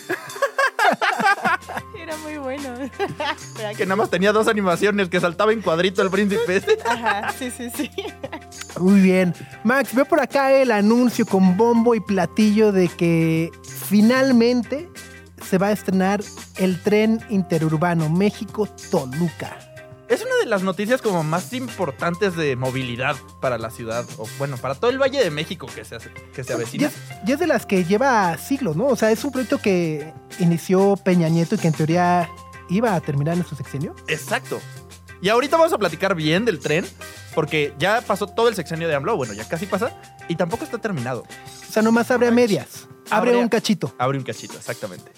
[1.98, 2.70] era muy bueno.
[3.76, 6.64] Que nada más tenía dos animaciones, que saltaba en cuadrito el príncipe.
[6.86, 7.92] Ajá, sí, sí, sí.
[8.80, 9.34] Muy bien.
[9.64, 13.52] Max, veo por acá el anuncio con bombo y platillo de que
[13.88, 14.90] finalmente
[15.44, 16.22] se va a estrenar
[16.58, 19.65] el tren interurbano México-Toluca.
[20.08, 24.58] Es una de las noticias como más importantes de movilidad para la ciudad, o bueno,
[24.58, 26.88] para todo el Valle de México que se, hace- que se avecina.
[26.88, 26.94] es,
[27.28, 28.86] y es de las que lleva siglos, ¿no?
[28.86, 32.30] O sea, es un proyecto que inició Peña Nieto y que en teoría
[32.70, 33.96] iba a terminar en su sexenio.
[34.08, 34.60] Exacto.
[35.22, 36.86] Y ahorita vamos a platicar bien del tren,
[37.34, 40.78] porque ya pasó todo el sexenio de AMLO, bueno, ya casi pasa, y tampoco está
[40.78, 41.24] terminado.
[41.68, 42.88] O sea, nomás abre a medias.
[43.10, 43.96] Abre Abre- un cachito.
[43.98, 45.12] Abre un cachito, exactamente.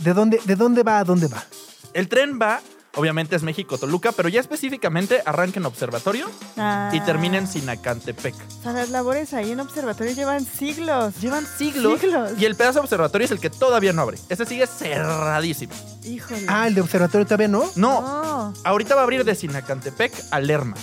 [0.00, 1.44] ¿De dónde, ¿De dónde va a dónde va?
[1.92, 2.60] El tren va,
[2.96, 6.90] obviamente es México-Toluca, pero ya específicamente arranca en Observatorio Ah.
[6.92, 8.34] y termina en Sinacantepec.
[8.60, 11.14] O sea, las labores ahí en observatorio llevan siglos.
[11.20, 12.30] Llevan siglos, Siglos.
[12.38, 14.18] y el pedazo de observatorio es el que todavía no abre.
[14.28, 15.72] Ese sigue cerradísimo.
[16.04, 16.46] Híjole.
[16.48, 17.64] Ah, el de observatorio todavía no.
[17.76, 18.52] No, No.
[18.64, 20.76] ahorita va a abrir de Sinacantepec a Lerma.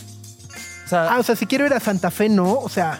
[0.85, 2.53] O sea, Ah, o sea, si quiero ir a Santa Fe, no.
[2.59, 2.99] O sea.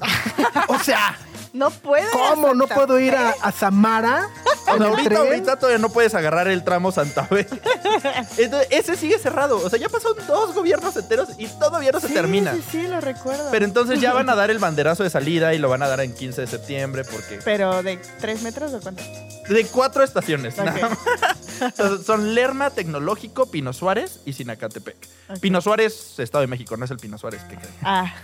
[0.68, 1.16] o sea,
[1.52, 2.02] No puedo.
[2.06, 4.28] ir a ¿cómo no puedo ir a, a Samara?
[4.68, 5.16] Ahorita, tren?
[5.16, 7.46] ahorita todavía no puedes agarrar el tramo Santa Fe.
[8.38, 9.58] Entonces, ese sigue cerrado.
[9.64, 12.54] O sea, ya pasaron dos gobiernos enteros y todavía no se Sí, termina.
[12.54, 13.48] Sí, sí, lo recuerdo.
[13.50, 16.00] Pero entonces ya van a dar el banderazo de salida y lo van a dar
[16.00, 19.02] en 15 de septiembre porque Pero de tres metros o cuánto?
[19.02, 20.56] de cuatro estaciones.
[20.58, 20.98] Nada más.
[21.74, 24.96] Sea, son Lerma, Tecnológico, Pino Suárez y Sinacatepec.
[25.30, 25.38] Ok.
[25.40, 27.74] Pino Suárez, Estado de México, no es el Pino Suárez que creen.
[27.82, 28.14] Ah,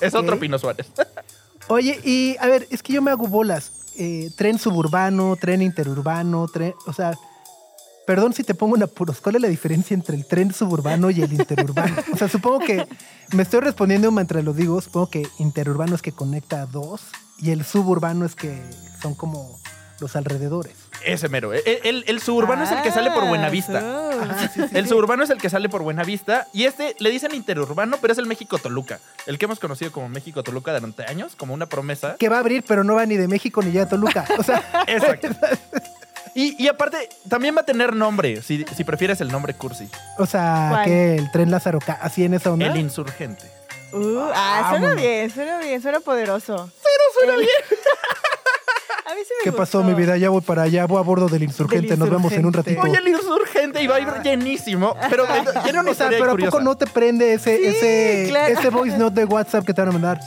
[0.00, 0.86] Es otro Pino Suárez.
[1.68, 3.72] Oye, y a ver, es que yo me hago bolas.
[4.00, 6.72] Eh, tren suburbano, tren interurbano, tren.
[6.86, 7.18] O sea,
[8.06, 9.20] perdón si te pongo en apuros.
[9.20, 11.96] ¿Cuál es la diferencia entre el tren suburbano y el interurbano?
[12.12, 12.86] O sea, supongo que
[13.32, 14.80] me estoy respondiendo mientras lo digo.
[14.80, 17.02] Supongo que interurbano es que conecta a dos
[17.38, 18.62] y el suburbano es que
[19.02, 19.58] son como
[20.00, 20.74] los alrededores.
[21.04, 21.52] Ese mero.
[21.52, 23.80] El, el- el suburbano es el que sale por Buenavista.
[23.82, 24.62] Ah, sí.
[24.72, 28.18] El suburbano es el que sale por Buenavista y este le dicen interurbano, pero es
[28.18, 32.16] el México Toluca, el que hemos conocido como México Toluca durante años, como una promesa.
[32.18, 34.26] Que va a abrir, pero no va ni de México ni ya a Toluca.
[34.38, 35.28] O sea, Exacto.
[36.34, 39.88] Y, y aparte, también va a tener nombre, si, si prefieres el nombre cursi.
[40.18, 42.66] o sea que el tren Lázaro, así en esa onda.
[42.66, 43.50] El insurgente.
[43.92, 46.70] Uh, ah, suena bien, suena bien, suena poderoso.
[46.82, 47.48] Pero suena bien.
[49.10, 50.18] A mí sí me ¿Qué pasó, mi vida?
[50.18, 51.88] Ya voy para allá, voy a bordo del insurgente.
[51.90, 52.80] Del Nos vemos en un ratito.
[52.82, 55.24] Oye, el insurgente y va a ir llenísimo, pero
[55.64, 56.50] tiene una O sea, historia pero ¿a curiosa.
[56.50, 58.58] poco no te prende ese, Sí, ese, claro.
[58.58, 60.20] ese voice note de WhatsApp que te van a mandar?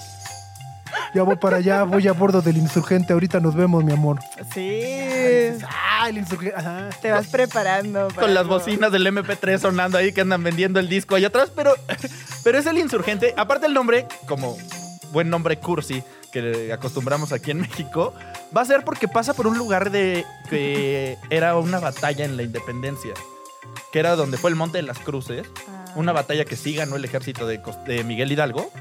[1.13, 3.13] Ya voy para allá, voy a bordo del insurgente.
[3.13, 4.19] Ahorita nos vemos, mi amor.
[4.53, 4.81] Sí.
[5.69, 6.55] Ah, el insurgente.
[6.57, 6.89] Ajá.
[7.01, 8.07] Te vas preparando.
[8.07, 8.55] para Con las algo.
[8.57, 11.75] bocinas del MP3 sonando ahí que andan vendiendo el disco allá atrás, pero,
[12.43, 13.33] pero es el insurgente.
[13.37, 14.57] Aparte el nombre, como
[15.11, 18.13] buen nombre cursi que acostumbramos aquí en México,
[18.55, 22.43] va a ser porque pasa por un lugar de que era una batalla en la
[22.43, 23.13] independencia,
[23.91, 25.85] que era donde fue el Monte de las Cruces, Ah.
[25.95, 27.59] una batalla que sí ganó el ejército de,
[28.05, 28.71] Miguel Hidalgo.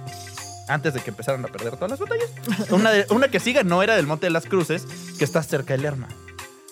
[0.69, 2.31] Antes de que empezaran a perder todas las batallas.
[2.71, 4.87] Una, de- una que sí ganó era del Monte de las Cruces,
[5.19, 6.07] que está cerca de Lerma.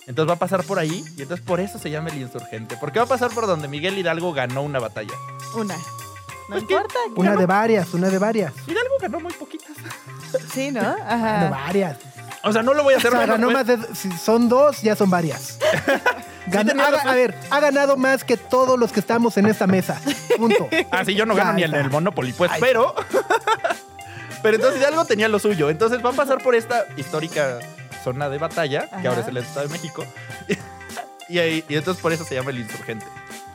[0.07, 2.77] Entonces va a pasar por ahí y entonces por eso se llama el insurgente.
[2.79, 5.13] Porque va a pasar por donde Miguel Hidalgo ganó una batalla.
[5.53, 5.75] Una.
[6.49, 6.95] No Pues que- importa.
[7.15, 8.53] Una de varias, una de varias.
[8.67, 9.69] Hidalgo ganó muy poquitas.
[10.53, 10.81] Sí, ¿no?
[10.81, 11.49] Una de Ajá.
[11.49, 11.97] varias.
[12.43, 13.53] O sea, no lo voy a O hacer sea, ganó pues.
[13.53, 13.95] más de.
[13.95, 15.59] Si son dos, ya son varias.
[16.47, 17.07] Gan- tenía ha- razón.
[17.09, 19.99] a ver, ha ganado más que todos los que estamos en esta mesa.
[20.37, 20.67] Punto.
[20.91, 21.79] Ah, sí, yo no Ya gano ni está.
[21.79, 22.95] el Monopoly, pues, pero.
[24.41, 25.69] pero entonces Hidalgo tenía lo suyo.
[25.69, 27.59] Entonces va a pasar por esta histórica
[28.03, 30.05] zona de batalla, que ahora es el Estado de México.
[31.29, 33.05] y, ahí, y entonces por eso se llama el insurgente.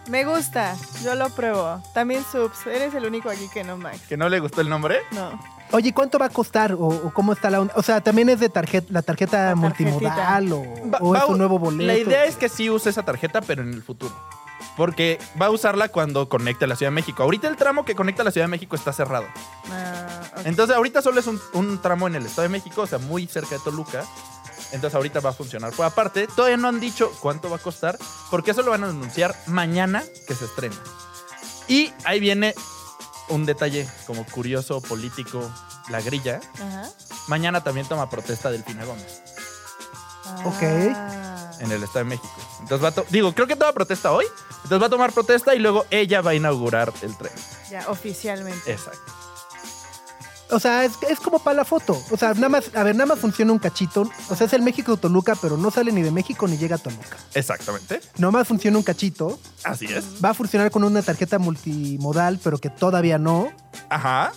[0.08, 0.76] Me gusta.
[1.02, 1.82] Yo lo pruebo.
[1.94, 2.66] También subs.
[2.66, 4.00] Eres el único aquí que no, Max.
[4.08, 4.98] ¿Que no le gustó el nombre?
[5.12, 5.40] No.
[5.72, 6.74] Oye, ¿cuánto va a costar?
[6.74, 7.74] ¿O, o cómo está la onda?
[7.76, 11.38] O sea, ¿también es de tarjeta, la tarjeta La multimodal o, Va- o es un
[11.38, 11.86] nuevo boleto?
[11.86, 14.14] La idea es que sí use esa tarjeta, pero en el futuro.
[14.76, 17.22] Porque va a usarla cuando conecte a la Ciudad de México.
[17.22, 19.24] Ahorita el tramo que conecta a la Ciudad de México está cerrado.
[19.72, 20.20] Ah.
[20.44, 23.26] Entonces ahorita solo es un, un tramo en el Estado de México, o sea, muy
[23.26, 24.04] cerca de Toluca.
[24.74, 25.72] Entonces ahorita va a funcionar.
[25.72, 27.96] Pues aparte, todavía no han dicho cuánto va a costar,
[28.30, 30.76] porque eso lo van a anunciar mañana que se estrena.
[31.68, 32.54] Y ahí viene
[33.28, 35.48] un detalle como curioso, político,
[35.88, 36.40] la grilla.
[36.56, 36.90] Ajá.
[37.28, 39.22] Mañana también toma protesta Delfina Gómez
[40.44, 40.62] Ok.
[40.94, 41.52] Ah.
[41.60, 42.34] en el Estado de México.
[42.60, 44.26] Entonces va a to- digo, creo que toma protesta hoy.
[44.64, 47.32] Entonces va a tomar protesta y luego ella va a inaugurar el tren.
[47.70, 48.72] Ya, oficialmente.
[48.72, 49.12] Exacto.
[50.50, 52.00] O sea, es, es como para la foto.
[52.10, 54.10] O sea, nada más, a ver, nada más funciona un cachito.
[54.28, 56.78] O sea, es el México Toluca, pero no sale ni de México ni llega a
[56.78, 57.16] Toluca.
[57.34, 58.00] Exactamente.
[58.18, 59.38] Nomás funciona un cachito.
[59.62, 60.04] Así es.
[60.24, 63.50] Va a funcionar con una tarjeta multimodal, pero que todavía no.
[63.88, 64.32] Ajá.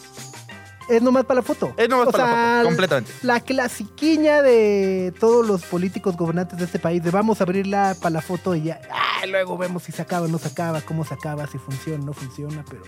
[0.90, 1.74] Es nomás para la foto.
[1.78, 3.12] Es nomás O para la sea, foto, completamente.
[3.24, 8.12] La clasiquiña de todos los políticos gobernantes de este país, de vamos a abrirla para
[8.12, 11.04] la foto y ya, ah, luego vemos si se acaba o no se acaba, cómo
[11.06, 12.84] se acaba, si funciona o no funciona, pero...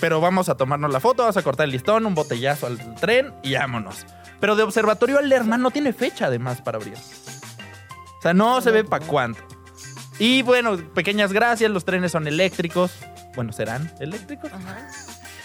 [0.00, 3.34] Pero vamos a tomarnos la foto, vamos a cortar el listón, un botellazo al tren
[3.42, 4.06] y vámonos.
[4.40, 6.96] Pero de observatorio al Lerma no tiene fecha además para abrir.
[6.96, 9.42] O sea, no se ve para cuánto.
[10.18, 12.92] Y bueno, pequeñas gracias, los trenes son eléctricos.
[13.34, 14.52] Bueno, serán eléctricos.
[14.52, 14.88] Ajá.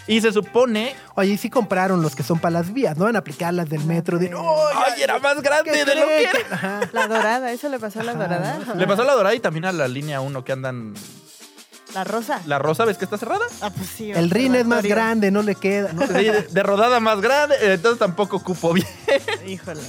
[0.07, 0.95] Y se supone.
[1.15, 3.05] Oye, y sí compraron los que son para las vías, ¿no?
[3.05, 4.19] Van a aplicar las del metro.
[4.19, 6.45] De, ¡Oh, ya- ¡Ay, era más grande ¿qué de lo que cree?
[6.45, 6.55] era!
[6.55, 6.79] Ajá.
[6.93, 8.19] La dorada, ¿eso le pasó a la Ajá.
[8.23, 8.59] dorada?
[8.75, 10.93] Le pasó a la dorada y también a la línea 1 que andan.
[11.95, 12.41] La rosa.
[12.45, 13.45] La rosa, ¿ves que está cerrada?
[13.61, 14.11] Ah, pues sí.
[14.11, 15.93] El RIN es más grande, no le queda.
[15.93, 16.05] ¿no?
[16.05, 18.87] Sí, de, de rodada más grande, entonces tampoco cupo bien.
[19.47, 19.81] Híjole.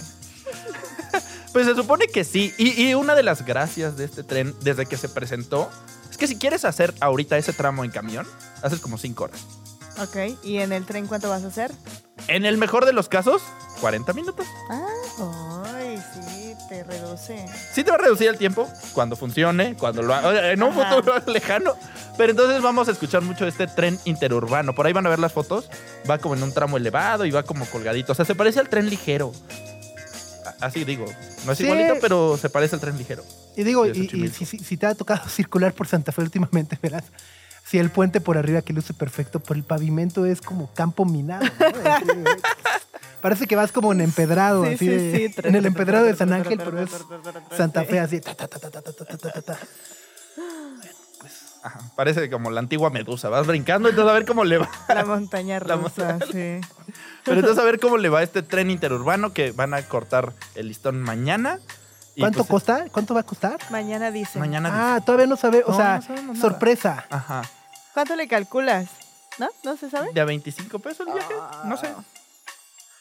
[1.53, 2.55] Pues se supone que sí.
[2.59, 5.71] Y, y una de las gracias de este tren desde que se presentó
[6.11, 8.27] es que si quieres hacer ahorita ese tramo en camión,
[8.63, 9.41] haces como 5 horas.
[9.99, 11.73] Ok, ¿y en el tren cuánto vas a hacer?
[12.29, 13.41] En el mejor de los casos,
[13.81, 14.47] 40 minutos.
[14.71, 17.47] Ah, ay, sí, te reduce.
[17.73, 20.97] Sí te va a reducir el tiempo cuando funcione, cuando lo sea, en un Ajá.
[20.97, 21.75] futuro lejano.
[22.19, 24.75] Pero entonces vamos a escuchar mucho este tren interurbano.
[24.75, 25.69] Por ahí van a ver las fotos.
[26.11, 28.13] Va como en un tramo elevado y va como colgadito.
[28.13, 29.33] O sea, se parece al tren ligero.
[30.61, 31.05] Así digo.
[31.45, 31.65] No es Sí.
[31.65, 33.23] igualito, pero se parece al tren ligero.
[33.57, 37.05] Y digo, y, si- si te ha tocado circular por Santa Fe últimamente, verás
[37.67, 41.45] si el puente por arriba que luce perfecto, por el pavimento es como campo minado.
[41.45, 41.51] ¿no?
[43.19, 46.81] Pues, parece que vas como en empedrado, así en el empedrado de San Ángel, pero
[46.81, 46.91] es
[47.57, 48.21] Santa Fe así.
[51.97, 53.29] Parece como la antigua medusa.
[53.29, 54.71] Vas brincando, entonces a ver cómo le va.
[54.89, 56.27] La montaña rusa, la montaña...
[56.27, 56.61] sí.
[57.25, 60.69] Pero entonces a ver cómo le va este tren interurbano que van a cortar el
[60.69, 61.59] listón mañana.
[62.19, 62.87] ¿Cuánto pues, cuesta?
[62.93, 63.59] ¿Cuánto va a costar?
[63.71, 64.39] Mañana dice.
[64.39, 64.71] Mañana.
[64.97, 66.49] Ah, todavía no sabe, o No, sea, no sabemos nada.
[66.51, 67.05] sorpresa.
[67.11, 67.43] Ajá.
[67.95, 68.89] ¿Cuánto le calculas?
[69.39, 69.49] ¿No?
[69.65, 70.09] ¿No se sabe?
[70.15, 71.35] ¿De a 25 pesos el viaje?
[71.67, 71.89] No sé.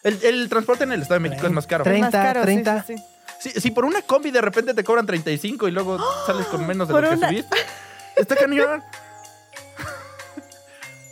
[0.04, 1.84] El, el transporte en el Estado de México es más caro.
[1.86, 2.84] Tre- Es más 30, caro, sí, 30.
[2.84, 3.04] sí, sí.
[3.40, 6.88] Si, si por una combi de repente te cobran 35 y luego sales con menos
[6.88, 7.58] de lo que subiste,
[8.16, 8.84] está cañón.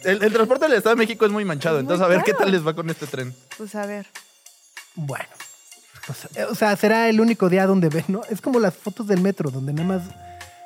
[0.04, 2.24] El, el transporte del Estado de México es muy manchado, Es muy entonces a ver
[2.24, 3.34] qué tal les va con este tren.
[3.58, 4.06] Pues a ver.
[4.96, 5.26] Bueno.
[6.08, 8.22] Pues, eh, o sea, será el único día donde ven, ¿no?
[8.30, 10.02] Es como las fotos del metro, donde nada más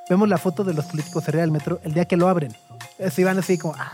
[0.09, 2.55] vemos la foto de los políticos arriba del metro el día que lo abren.
[3.05, 3.91] Así van así como, "Ah,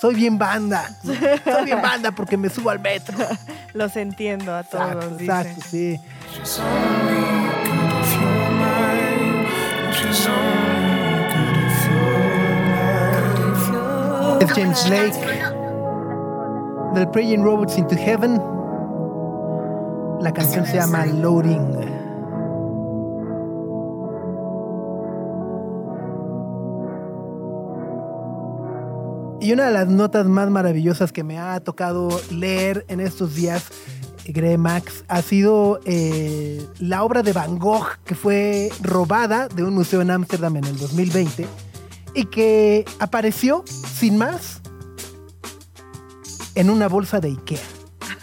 [0.00, 0.90] soy bien banda.
[1.02, 3.16] Soy bien banda porque me subo al metro.
[3.74, 5.24] Los entiendo a todos, Exacto, dice.
[5.24, 7.06] exacto, sí.
[14.40, 15.16] Es James Blake.
[16.94, 18.40] Del Praying Robots into Heaven.
[20.26, 21.70] La canción se llama Loading.
[29.40, 33.66] Y una de las notas más maravillosas que me ha tocado leer en estos días,
[34.24, 39.74] Gre Max, ha sido eh, la obra de Van Gogh que fue robada de un
[39.74, 41.46] museo en Ámsterdam en el 2020
[42.14, 44.60] y que apareció sin más
[46.56, 47.60] en una bolsa de Ikea.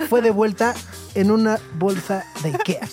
[0.10, 0.76] Fue de vuelta
[1.16, 2.88] en una bolsa de Ikea.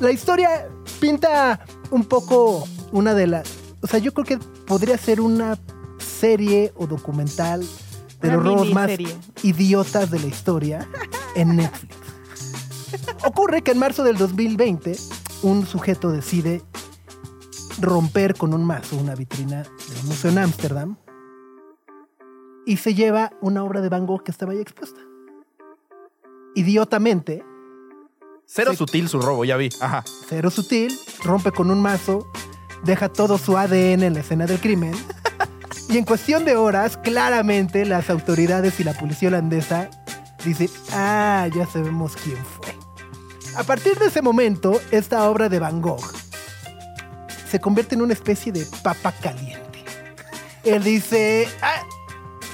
[0.00, 0.68] La historia
[1.00, 3.48] pinta un poco una de las...
[3.80, 5.58] O sea, yo creo que podría ser una
[5.98, 7.66] serie o documental
[8.20, 8.90] de los robos más
[9.42, 10.88] idiotas de la historia
[11.34, 11.96] en Netflix.
[13.24, 14.96] Ocurre que en marzo del 2020
[15.42, 16.62] un sujeto decide
[17.80, 20.96] romper con un mazo una vitrina de un museo en Ámsterdam
[22.66, 25.00] y se lleva una obra de Van Gogh que estaba ahí expuesta.
[26.54, 27.42] Idiotamente,
[28.46, 29.70] Cero sutil su robo, ya vi.
[29.80, 30.04] Ajá.
[30.28, 32.30] cero sutil, rompe con un mazo,
[32.84, 34.94] deja todo su ADN en la escena del crimen
[35.88, 39.90] y en cuestión de horas, claramente las autoridades y la policía holandesa
[40.44, 42.74] dicen, ah, ya sabemos quién fue.
[43.56, 46.04] A partir de ese momento, esta obra de Van Gogh
[47.48, 49.84] se convierte en una especie de papa caliente.
[50.64, 51.82] Él dice, ah,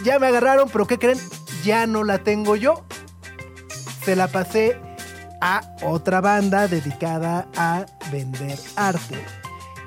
[0.05, 1.19] ya me agarraron, pero ¿qué creen?
[1.65, 2.85] Ya no la tengo yo.
[4.05, 4.79] Se la pasé
[5.41, 9.25] a otra banda dedicada a vender arte.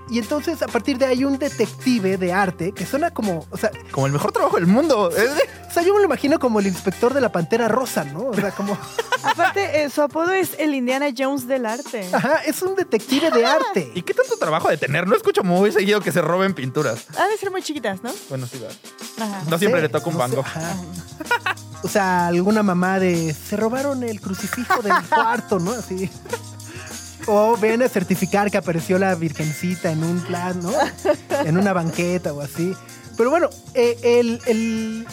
[0.09, 3.71] Y entonces a partir de ahí un detective de arte que suena como, o sea,
[3.91, 5.09] Como el mejor trabajo del mundo.
[5.09, 8.25] De- o sea, yo me lo imagino como el inspector de la Pantera Rosa, ¿no?
[8.27, 8.77] O sea, como,
[9.23, 12.07] Aparte, eh, su apodo es el Indiana Jones del arte.
[12.11, 13.91] ajá, es un detective de arte.
[13.95, 15.07] ¿Y qué tanto trabajo de tener?
[15.07, 17.05] No escucho muy seguido que se roben pinturas.
[17.17, 18.11] Han de ser muy chiquitas, ¿no?
[18.29, 18.75] Bueno, sí, ¿verdad?
[19.19, 19.41] Ajá.
[19.49, 20.75] No siempre le toca un no ajá.
[21.83, 25.71] O sea, alguna mamá de se robaron el crucifijo del cuarto, ¿no?
[25.71, 26.09] Así.
[27.27, 30.71] O ven a certificar que apareció la virgencita en un plan, ¿no?
[31.45, 32.73] En una banqueta o así.
[33.15, 35.07] Pero bueno, eh, el, el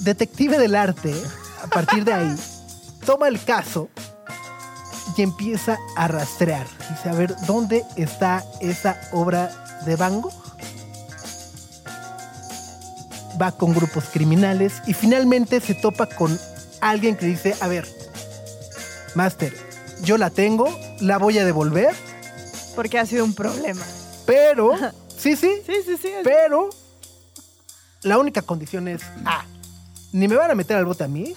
[0.00, 1.14] detective del arte,
[1.62, 2.34] a partir de ahí,
[3.04, 3.88] toma el caso
[5.16, 6.66] y empieza a rastrear.
[6.90, 10.47] Dice, a ver, ¿dónde está esa obra de Van Gogh?
[13.40, 16.38] Va con grupos criminales y finalmente se topa con
[16.80, 17.86] alguien que dice, a ver,
[19.14, 19.52] Master,
[20.02, 20.68] yo la tengo,
[21.00, 21.94] la voy a devolver,
[22.74, 23.84] Porque ha sido un problema.
[24.26, 24.72] pero,
[25.18, 26.12] sí, sí, Sí, sí, sí.
[26.24, 26.70] pero
[28.02, 29.44] la única condición es, A,
[30.12, 31.34] ni me van a meter al bote a mí,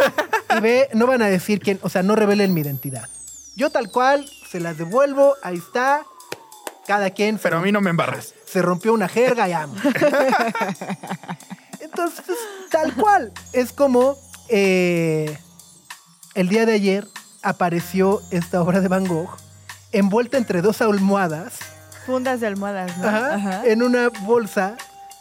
[0.56, 3.08] y B, no van a decir quién, o sea, no revelen mi identidad.
[3.56, 6.04] Yo tal cual, se las devuelvo, ahí está,
[6.86, 7.38] cada quien...
[7.38, 8.34] Pero a mí no me embarres.
[8.50, 9.74] Se rompió una jerga y amo.
[11.80, 12.24] Entonces,
[12.70, 13.32] tal cual.
[13.52, 14.16] Es como
[14.48, 15.36] eh,
[16.34, 17.06] el día de ayer
[17.42, 19.30] apareció esta obra de Van Gogh
[19.92, 21.54] envuelta entre dos almohadas
[22.06, 23.08] Fundas de almohadas, ¿no?
[23.08, 23.62] ajá, Ajá.
[23.66, 24.76] en una bolsa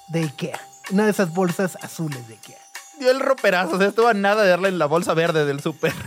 [0.10, 0.60] de Ikea.
[0.92, 2.58] Una de esas bolsas azules de Ikea.
[3.00, 5.94] Dio el roperazo, o sea, estuvo a nada de darle la bolsa verde del súper.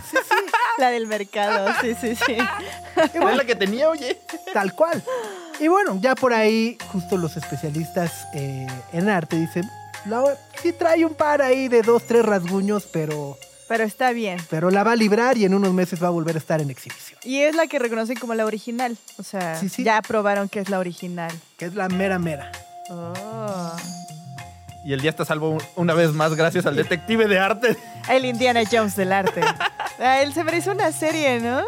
[0.79, 2.35] La del mercado, sí, sí, sí.
[3.13, 4.19] Era la que tenía, oye.
[4.53, 5.03] Tal cual.
[5.63, 9.63] Y bueno, ya por ahí, justo los especialistas eh, en arte dicen,
[10.05, 10.21] la,
[10.61, 13.37] sí trae un par ahí de dos, tres rasguños, pero,
[13.69, 14.39] Pero está bien.
[14.49, 16.69] pero la va a librar y en unos meses va a volver a estar en
[16.69, 17.17] exhibición.
[17.23, 18.97] Y es la que reconocen como la original.
[19.17, 19.83] O sea, Sí, sí.
[19.85, 21.31] ya probaron que es la original.
[21.57, 22.51] Que es la mera mera.
[22.89, 23.71] Oh.
[24.83, 27.77] Y el día está salvo un- una vez más gracias al detective de arte.
[28.09, 29.39] El Indiana Jones del arte.
[29.99, 31.61] Ah, él se merece una serie, ¿no?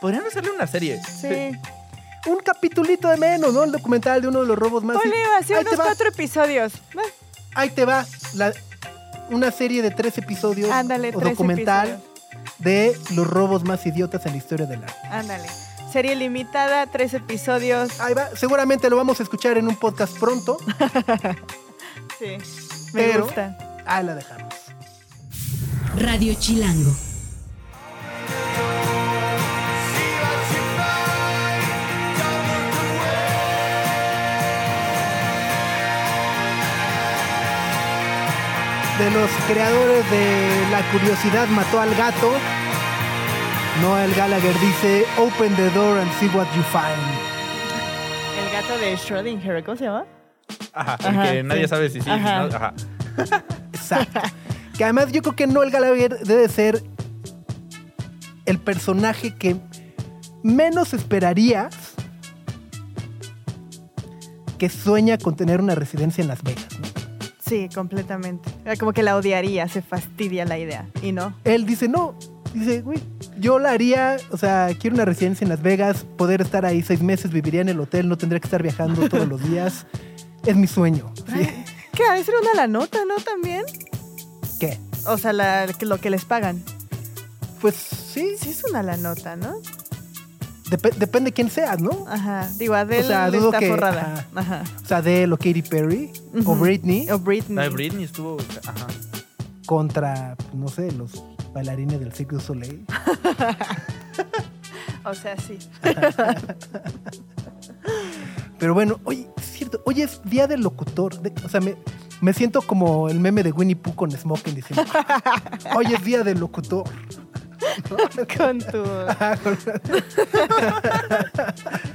[0.00, 1.00] Podrían hacerle una serie.
[1.02, 1.52] Sí.
[2.26, 3.64] Un capitulito de menos, ¿no?
[3.64, 4.96] El documental de uno de los robos más...
[4.96, 6.72] Ponle así ahí unos cuatro episodios.
[6.96, 7.02] Ah,
[7.54, 8.04] ahí te va.
[8.34, 8.52] la-
[9.30, 12.58] una serie de tres episodios Ándale, o tres documental episodios.
[12.58, 14.94] de los robos más idiotas en la historia del arte.
[15.10, 15.48] Ándale.
[15.92, 18.00] Serie limitada, tres episodios.
[18.00, 18.28] Ahí va.
[18.36, 20.58] Seguramente lo vamos a escuchar en un podcast pronto.
[22.18, 22.38] Sí.
[22.94, 23.58] Me Pero- gusta.
[23.86, 24.54] Ahí la dejamos.
[25.98, 26.90] Radio Chilango.
[38.98, 42.32] De los creadores de La curiosidad mató al gato.
[43.82, 46.96] Noel Gallagher dice, Open the door and see what you find.
[48.38, 50.04] El gato de Schrödinger, ¿cómo se llama?
[50.72, 51.68] Ajá, el Ajá, que nadie sí.
[51.68, 52.46] sabe si sí, Ajá.
[52.46, 52.56] no.
[52.56, 52.74] Ajá.
[53.72, 54.20] Exacto.
[54.76, 56.82] que además yo creo que Noel Gallagher debe ser
[58.46, 59.56] el personaje que
[60.42, 61.74] menos esperarías
[64.58, 66.66] que sueña con tener una residencia en Las Vegas.
[66.80, 66.85] ¿no?
[67.46, 68.50] Sí, completamente.
[68.64, 70.88] Era Como que la odiaría, se fastidia la idea.
[71.02, 71.34] Y no.
[71.44, 72.14] Él dice, no,
[72.54, 72.98] dice, güey,
[73.38, 77.02] yo la haría, o sea, quiero una residencia en Las Vegas, poder estar ahí seis
[77.02, 79.86] meses, viviría en el hotel, no tendría que estar viajando todos los días.
[80.44, 81.12] Es mi sueño.
[81.16, 81.48] ¿sí?
[81.92, 82.04] ¿Qué?
[82.16, 83.16] De ser una la nota, ¿no?
[83.16, 83.64] También.
[84.60, 84.78] ¿Qué?
[85.06, 86.62] O sea, la- que lo que les pagan.
[87.60, 89.56] Pues sí, Sí es una la nota, ¿no?
[90.70, 92.04] Dep- depende de quién seas, ¿no?
[92.08, 92.48] Ajá.
[92.58, 94.26] Digo, Adele O sea, dudo está que- forrada.
[94.34, 94.62] Ajá.
[94.82, 96.10] O sea, de lo Katy Perry
[96.44, 96.54] o.
[96.56, 97.56] Britney O Britney.
[97.56, 98.36] La de Britney estuvo.
[98.66, 98.86] Ajá.
[99.66, 102.84] contra, no sé, los bailarines del Cirque du Soleil.
[105.04, 105.56] O sea, sí.
[108.58, 111.20] Pero bueno, oye, es cierto, hoy es día del locutor.
[111.20, 111.76] de- o sea, me,
[112.20, 114.84] me siento como el meme de Winnie Pooh con Smoking diciendo,
[115.76, 116.84] hoy es día del locutor.
[118.36, 118.84] Con tu.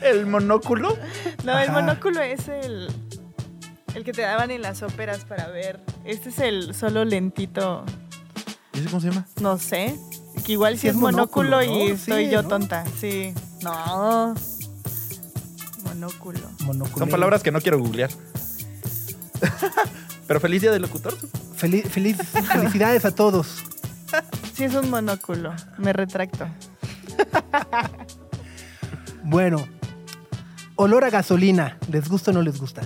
[0.02, 0.98] El monóculo.
[1.44, 2.90] No, el monóculo es el.
[3.94, 5.80] El que te daban en las óperas para ver.
[6.06, 7.84] Este es el solo lentito,
[8.74, 9.26] ¿Y ese cómo se llama?
[9.42, 10.00] no sé.
[10.46, 11.94] Que igual Sí sí es es monóculo, monóculo, y ¿no?
[11.96, 12.48] estoy Sí, yo ¿no?
[12.48, 12.86] tonta.
[13.00, 13.34] Sí.
[13.64, 14.34] No.
[15.84, 16.40] Monóculo.
[16.62, 17.00] Monoculero.
[17.00, 18.10] Son palabras que no quiero googlear.
[20.28, 21.18] Pero feliz día del locutor.
[21.56, 22.16] Feliz, feliz,
[22.52, 23.64] felicidades a todos.
[24.62, 25.52] Sí es un monóculo.
[25.80, 26.46] Me retracto.
[29.24, 29.68] Bueno,
[30.76, 32.84] olor a gasolina, ¿les gusta o no les gusta?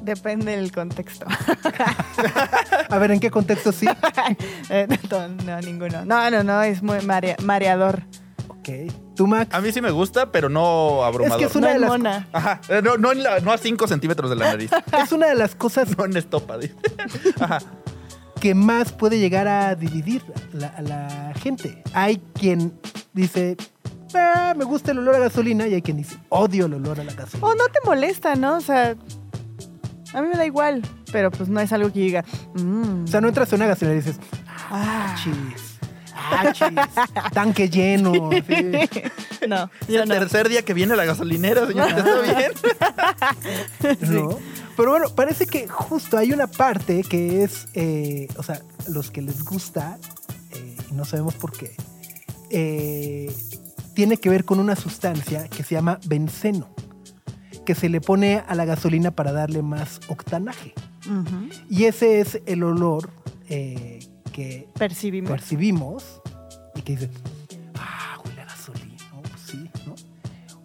[0.00, 1.26] Depende del contexto.
[2.88, 3.86] A ver, ¿en qué contexto sí?
[4.70, 6.06] Eh, no, no, ninguno.
[6.06, 8.02] No, no, no, es muy marea- mareador.
[8.48, 8.68] Ok.
[9.14, 9.54] ¿Tú, Max?
[9.54, 11.38] A mí sí me gusta, pero no Es abrumador.
[11.38, 12.28] que es No una, de en las, mona.
[12.32, 12.60] Ajá.
[12.70, 14.70] Eh, No, no, en la- no a 5 centímetros de la nariz.
[15.02, 16.56] es una de las cosas No en estopa.
[16.56, 16.74] dice.
[17.38, 17.58] Ajá.
[18.40, 20.22] Que más puede llegar a dividir
[20.52, 21.82] la- a la gente.
[21.92, 22.72] Hay quien
[23.12, 23.56] dice,
[24.14, 27.04] "Ah, me gusta el olor a gasolina, y hay quien dice, odio el olor a
[27.04, 27.46] la gasolina.
[27.46, 28.56] O no te molesta, ¿no?
[28.56, 28.96] O sea,
[30.14, 30.82] a mí me da igual,
[31.12, 32.24] pero pues no es algo que diga.
[32.54, 34.18] "Mm, O sea, no entras a una gasolina y dices,
[34.70, 35.78] ah, chis,
[36.14, 36.68] ah, chis,
[37.32, 38.12] tanque lleno.
[39.48, 40.14] no, yo el no.
[40.14, 41.98] tercer día que viene la gasolinera, señorita.
[41.98, 44.14] ¿Está bien?
[44.14, 44.38] ¿no?
[44.80, 49.20] Pero bueno, parece que justo hay una parte que es, eh, o sea, los que
[49.20, 49.98] les gusta,
[50.52, 51.76] eh, y no sabemos por qué,
[52.48, 53.30] eh,
[53.92, 56.66] tiene que ver con una sustancia que se llama benceno,
[57.66, 60.72] que se le pone a la gasolina para darle más octanaje.
[61.68, 63.10] Y ese es el olor
[63.46, 65.30] que Percibimos.
[65.30, 66.22] percibimos
[66.74, 67.10] y que dicen,
[67.74, 68.09] ah,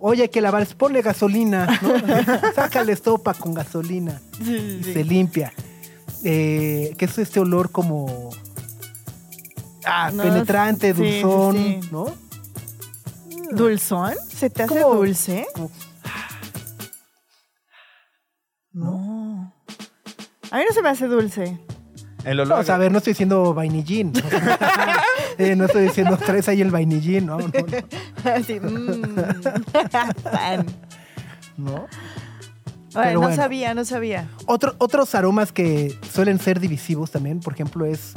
[0.08, 2.51] Oye, hay que lavar, ponle gasolina, ¿no?
[2.56, 5.51] Sácale estopa con gasolina Sí, y sí, se limpia.
[6.24, 8.30] Eh, que es este olor como
[9.84, 11.80] ah, No, penetrante, sí, dulzón, sí.
[11.91, 12.06] ¿no?
[13.51, 14.14] ¿Dulzón?
[14.30, 15.47] ¿Se te hace Como- dulce?
[15.56, 15.72] como-
[18.74, 19.53] No.
[20.51, 21.58] A mí no se me hace dulce.
[22.26, 22.60] El olor.
[22.60, 24.14] o sea, a ver, no estoy diciendo vainillín.
[25.38, 28.32] Eh, no estoy diciendo tres ahí el vainillín, no, no, no.
[28.32, 29.16] Así, mmm.
[30.24, 30.66] Pan.
[31.58, 31.88] ¿no?
[32.94, 33.36] No bueno.
[33.36, 34.28] sabía, no sabía.
[34.46, 38.14] Otro- otros aromas que suelen ser divisivos también, por ejemplo, es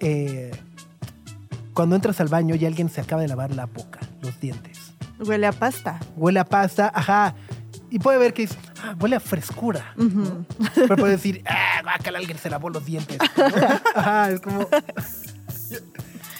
[0.00, 0.50] eh,
[1.74, 4.78] cuando entras al baño y alguien se acaba de lavar la boca, los dientes.
[5.18, 6.00] Huele a pasta.
[6.16, 7.34] Huele a pasta, ajá.
[7.90, 9.92] Y puede ver que es, ah, huele a frescura.
[9.98, 10.46] Ujú.
[10.74, 13.18] Pero puede decir, ah, guácala, alguien se lavó los dientes.
[13.36, 13.44] ¿no?
[13.94, 14.66] Ajá, es como,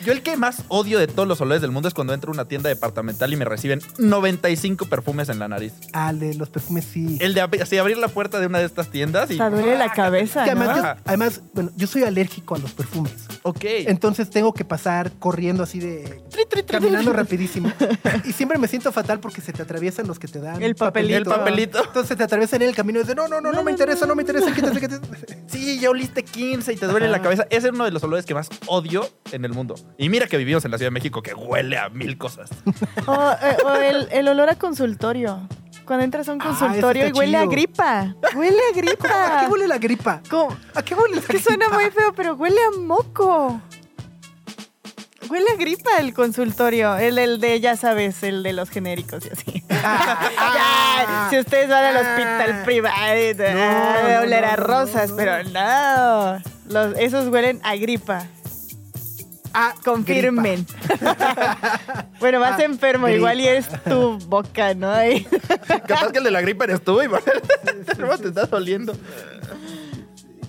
[0.05, 2.35] Yo el que más odio de todos los olores del mundo es cuando entro a
[2.35, 5.73] una tienda departamental y me reciben 95 perfumes en la nariz.
[5.93, 7.19] ah, de los perfumes sí.
[7.21, 9.35] El de ab- así abrir la puerta de una de estas tiendas y...
[9.35, 10.83] O sea, duele la cabeza, Que además, ¿no?
[10.83, 13.13] yo, además, bueno, yo soy alérgico a los perfumes.
[13.43, 13.61] Ok.
[13.63, 16.23] Entonces tengo que pasar corriendo así de...
[16.67, 17.73] Caminando rapidísimo.
[18.25, 20.63] Y siempre me siento fatal porque se te atraviesan los que te dan.
[20.63, 21.19] El papelito.
[21.19, 21.85] El papelito.
[21.85, 24.15] Entonces te atraviesan en el camino y dices, no, no, no, no, me interesa, no
[24.15, 25.45] me interesa, quítate, quítate.
[25.47, 27.47] Sí, ya oliste 15 y te duele la cabeza.
[27.51, 29.75] Ese es uno de los olores que más odio en el mundo.
[29.99, 32.51] Y mira que vivimos en la Ciudad de México que huele a mil cosas.
[33.07, 35.47] O, eh, o el, el olor a consultorio.
[35.85, 38.15] Cuando entras a un Ah, consultorio y huele a gripa.
[38.35, 39.47] Huele a ¿A qué gripa.
[39.51, 40.21] huele la gripa?
[40.31, 40.57] ¿Cómo?
[40.75, 41.81] ¿A qué huele la Es que suena gripa?
[41.81, 43.61] muy feo, pero huele a moco.
[45.29, 46.97] Huele a gripa el consultorio.
[46.99, 49.65] El, el de, ya sabes, el de los genéricos y así.
[49.85, 52.01] Ah, ya, si ustedes van al ah.
[52.01, 53.15] hospital privado, ah,
[53.53, 55.17] No, no, oler a no, rosas, no.
[55.17, 56.41] pero no.
[56.69, 58.27] Los, esos huelen a gripa.
[59.55, 60.67] Ah, Confirmen.
[62.21, 63.19] bueno, más Ah, enfermo, gripa.
[63.19, 64.91] igual y es tu boca, ¿no?
[64.91, 65.25] Ahí.
[65.87, 67.09] Capaz que el de la gripa eres tú y
[68.23, 68.95] te estás doliendo.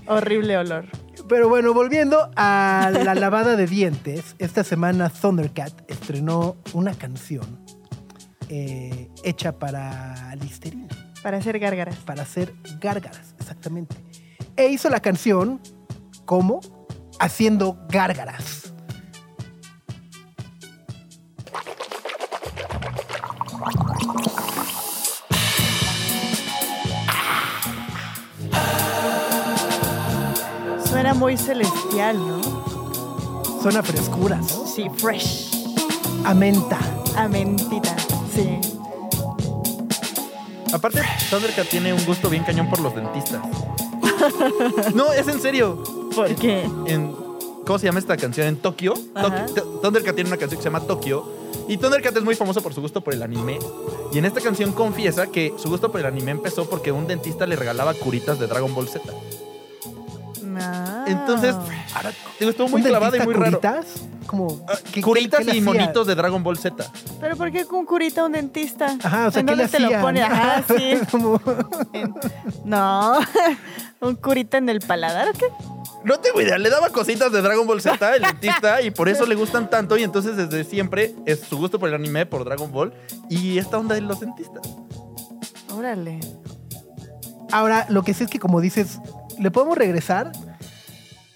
[0.07, 0.85] Horrible olor.
[1.29, 7.63] Pero bueno, volviendo a la lavada de dientes, esta semana Thundercat estrenó una canción
[8.49, 10.87] eh, hecha para Listerine,
[11.23, 11.95] Para hacer gárgaras.
[12.05, 13.95] para hacer gárgaras, exactamente.
[14.57, 15.61] E hizo la canción
[16.25, 16.59] como
[17.19, 18.62] haciendo gárgaras.
[31.13, 32.41] Suena muy celestial, ¿no?
[33.61, 34.65] Suena a frescura, ¿no?
[34.65, 35.51] Sí, fresh.
[36.25, 36.79] A menta.
[37.15, 37.95] A mentita.
[38.33, 38.59] Sí.
[40.73, 43.41] Aparte, Thundercat tiene un gusto bien cañón por los dentistas.
[44.95, 45.83] No, es en serio.
[46.15, 46.63] ¿Por qué?
[46.87, 47.13] En,
[47.65, 48.47] ¿Cómo se llama esta canción?
[48.47, 48.93] En Tokio.
[49.13, 51.25] Tok- Thundercat tiene una canción que se llama Tokio.
[51.67, 53.59] Y Thundercat es muy famoso por su gusto por el anime.
[54.13, 57.45] Y en esta canción confiesa que su gusto por el anime empezó porque un dentista
[57.45, 59.03] le regalaba curitas de Dragon Ball Z.
[60.41, 60.92] No.
[61.07, 61.55] Entonces,
[61.95, 63.45] ahora, digo, estuvo muy ¿Un clavada y muy raro.
[63.59, 63.85] curitas?
[64.27, 66.85] Como, Ah, ¿qué- curitas qué- qué le y monitos de Dragon Ball Z.
[67.19, 68.97] ¿Pero por qué con curita un dentista?
[69.03, 70.21] Ajá, o sea, ¿En ¿qué le te lo pone?
[70.23, 70.97] Ajá, sí.
[71.11, 71.39] Como-
[72.65, 73.19] No.
[74.01, 75.45] ¿Un curita en el paladar o qué?
[76.03, 79.25] No tengo idea, le daba cositas de Dragon Ball Z el dentista y por eso
[79.25, 82.69] le gustan tanto y entonces desde siempre es su gusto por el anime, por Dragon
[82.71, 82.93] Ball
[83.29, 84.61] y esta onda de los dentistas.
[85.73, 86.19] Órale.
[87.51, 88.99] Ahora, lo que sí es que como dices,
[89.39, 90.31] ¿le podemos regresar?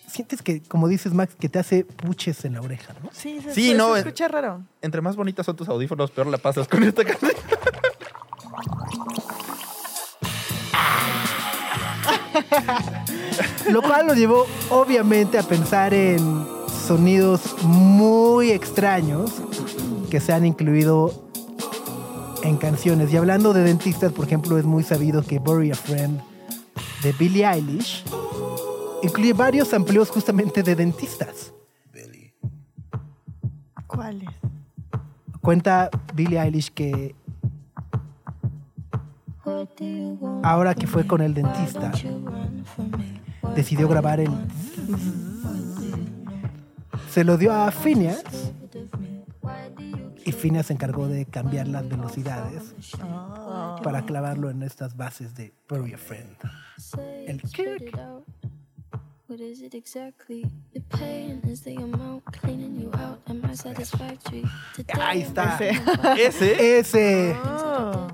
[0.08, 3.10] Sientes que, como dices, Max, que te hace puches en la oreja, ¿no?
[3.12, 4.00] Sí, se, Sí, no, se eh.
[4.00, 4.64] escucha raro.
[4.82, 7.32] Entre más bonitas son tus audífonos, peor la pasas con esta canción.
[13.70, 16.46] Lo cual nos llevó, obviamente, a pensar en
[16.88, 19.32] sonidos muy extraños
[20.10, 21.28] que se han incluido
[22.44, 23.12] en canciones.
[23.12, 26.22] Y hablando de dentistas, por ejemplo, es muy sabido que Bury a Friend
[27.04, 28.06] de Billie Eilish
[29.04, 31.54] incluye varios amplios justamente de dentistas.
[33.88, 34.30] ¿Cuáles?
[35.42, 37.16] Cuenta Billie Eilish que
[40.44, 41.92] ahora que fue con el dentista,
[43.56, 44.32] decidió grabar el...
[47.10, 48.24] Se lo dio a Phineas
[50.26, 52.74] y Phineas se encargó de cambiar las velocidades
[53.84, 56.36] para clavarlo en estas bases de Bury a Friend.
[57.26, 57.98] El kirk.
[59.28, 60.46] What is it exactly?
[60.74, 63.20] The pain is the amount cleaning you out.
[63.28, 64.44] Am I satisfactory?
[65.00, 65.60] Ahí está.
[66.18, 66.80] Ese.
[66.80, 67.36] Ese.
[67.44, 68.08] Oh.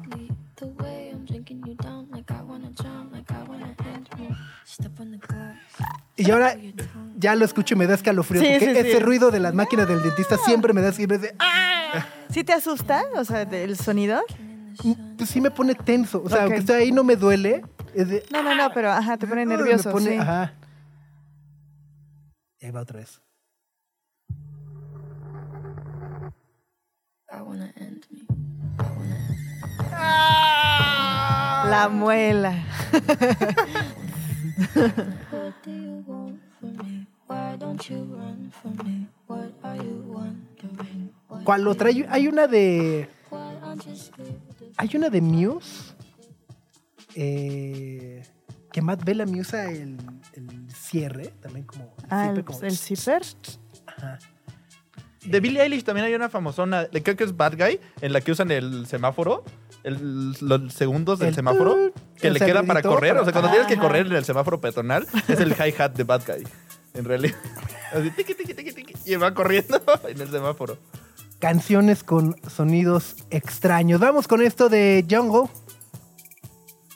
[0.55, 4.35] The way I'm drinking you down, like I wanna drown, like I wanna end me.
[4.65, 5.55] Step on the glass.
[6.15, 6.55] Y ahora
[7.19, 8.41] ya lo escucho y me da escalofrío.
[8.41, 8.87] Sí, porque sí, sí.
[8.89, 12.05] ese ruido de las máquinas del dentista siempre me da siempre de, ¡ah!
[12.31, 13.03] ¿Sí te asusta?
[13.15, 14.23] O sea, el sonido.
[15.17, 16.23] Pues sí me pone tenso.
[16.25, 17.63] O sea, aunque estoy ahí no me duele.
[17.93, 19.91] Es de, No, no, no, pero ajá, te pone me nervioso.
[19.91, 20.17] pone- sí.
[20.17, 20.53] Ajá.
[22.63, 23.21] Y ahí va otra vez.
[27.29, 28.25] I wanna end me.
[31.69, 32.63] La muela.
[35.31, 37.05] What do you want from me?
[37.27, 39.07] Why don't you run from me?
[39.27, 41.11] What are you wanting?
[41.43, 41.89] ¿Cuál otra?
[41.89, 43.09] Hay, hay una de.
[44.77, 45.93] Hay una de Muse.
[47.15, 48.23] eh,
[48.71, 49.97] que Matt Bellamy usa el,
[50.33, 50.62] el
[50.93, 51.91] cierre, también como.
[52.09, 53.23] Ah, el, como- el zipper.
[53.87, 54.19] Ajá.
[55.25, 58.21] De Billie Eilish también hay una famosona, de- creo que es Bad Guy, en la
[58.21, 59.43] que usan el semáforo,
[59.83, 63.17] el- los segundos del El semáforo, que le queda para correr.
[63.17, 66.21] O sea, cuando tienes que correr en el semáforo peatonal, es el hi-hat de Bad
[66.27, 66.43] Guy,
[66.93, 67.35] en realidad.
[67.93, 70.77] Así, tiqui, tiqui, tiqui, tiqui, y va corriendo en el semáforo.
[71.39, 73.99] Canciones con sonidos extraños.
[73.99, 75.49] Vamos con esto de Jungle.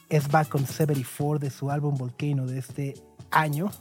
[0.09, 2.93] Es Back on 74 de su álbum Volcano de este
[3.31, 3.71] año.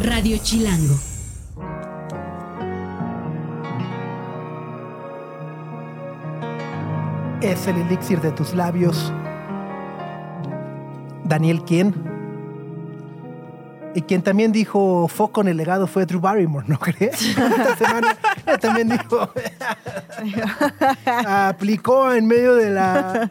[0.00, 0.94] Radio Chilango.
[7.42, 9.12] Es el elixir de tus labios.
[11.24, 12.19] Daniel Quien.
[13.94, 17.20] Y quien también dijo foco en el legado fue Drew Barrymore, ¿no crees?
[17.36, 18.16] Esta semana
[18.60, 19.30] también dijo.
[21.26, 23.30] aplicó en medio de la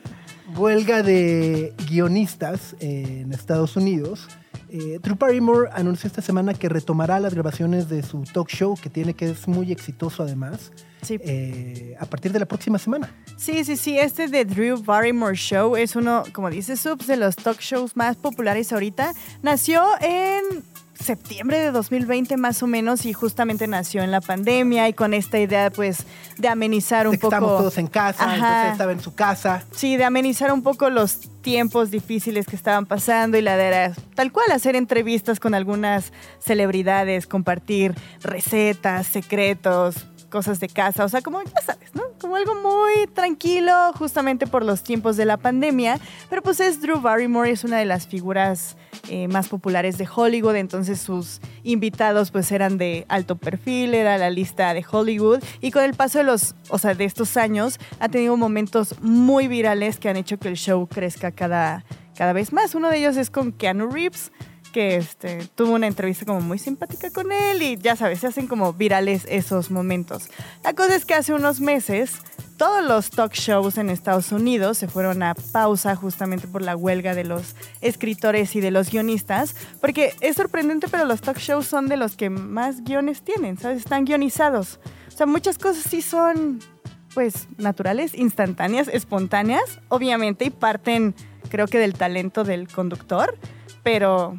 [0.56, 4.28] huelga de guionistas en Estados Unidos.
[4.70, 8.90] Eh, Drew Barrymore anunció esta semana que retomará las grabaciones de su talk show, que
[8.90, 10.72] tiene que es muy exitoso además,
[11.02, 11.18] Sí.
[11.22, 13.14] eh, a partir de la próxima semana.
[13.38, 13.98] Sí, sí, sí.
[13.98, 18.16] Este de Drew Barrymore Show es uno, como dice Subs, de los talk shows más
[18.18, 19.14] populares ahorita.
[19.42, 20.64] Nació en
[21.00, 25.40] septiembre de 2020 más o menos y justamente nació en la pandemia y con esta
[25.40, 26.00] idea pues
[26.38, 27.28] de amenizar un poco...
[27.28, 28.36] estamos todos en casa, Ajá.
[28.36, 29.64] entonces estaba en su casa.
[29.72, 33.94] Sí, de amenizar un poco los tiempos difíciles que estaban pasando y la de era
[34.16, 41.22] tal cual hacer entrevistas con algunas celebridades, compartir recetas, secretos, cosas de casa, o sea,
[41.22, 42.04] como ya sabes, ¿no?
[42.20, 46.00] Como algo muy tranquilo justamente por los tiempos de la pandemia,
[46.30, 48.78] pero pues es Drew Barrymore, es una de las figuras
[49.10, 54.30] eh, más populares de Hollywood, entonces sus invitados pues eran de alto perfil, era la
[54.30, 58.10] lista de Hollywood y con el paso de los, o sea, de estos años ha
[58.10, 61.84] tenido momentos muy virales que han hecho que el show crezca cada,
[62.16, 62.76] cada vez más.
[62.76, 64.32] Uno de ellos es con Keanu Reeves,
[64.70, 68.48] que este, tuvo una entrevista como muy simpática con él y ya sabes, se hacen
[68.48, 70.30] como virales esos momentos.
[70.64, 72.22] La cosa es que hace unos meses
[72.60, 77.16] todos los talk shows en Estados Unidos se fueron a pausa justamente por la huelga
[77.16, 81.88] de los escritores y de los guionistas, porque es sorprendente, pero los talk shows son
[81.88, 83.78] de los que más guiones tienen, ¿sabes?
[83.78, 84.82] Están guionizados.
[85.08, 86.60] O sea, muchas cosas sí son,
[87.14, 91.16] pues, naturales, instantáneas, espontáneas, obviamente, y parten,
[91.48, 93.38] creo que, del talento del conductor,
[93.84, 94.38] pero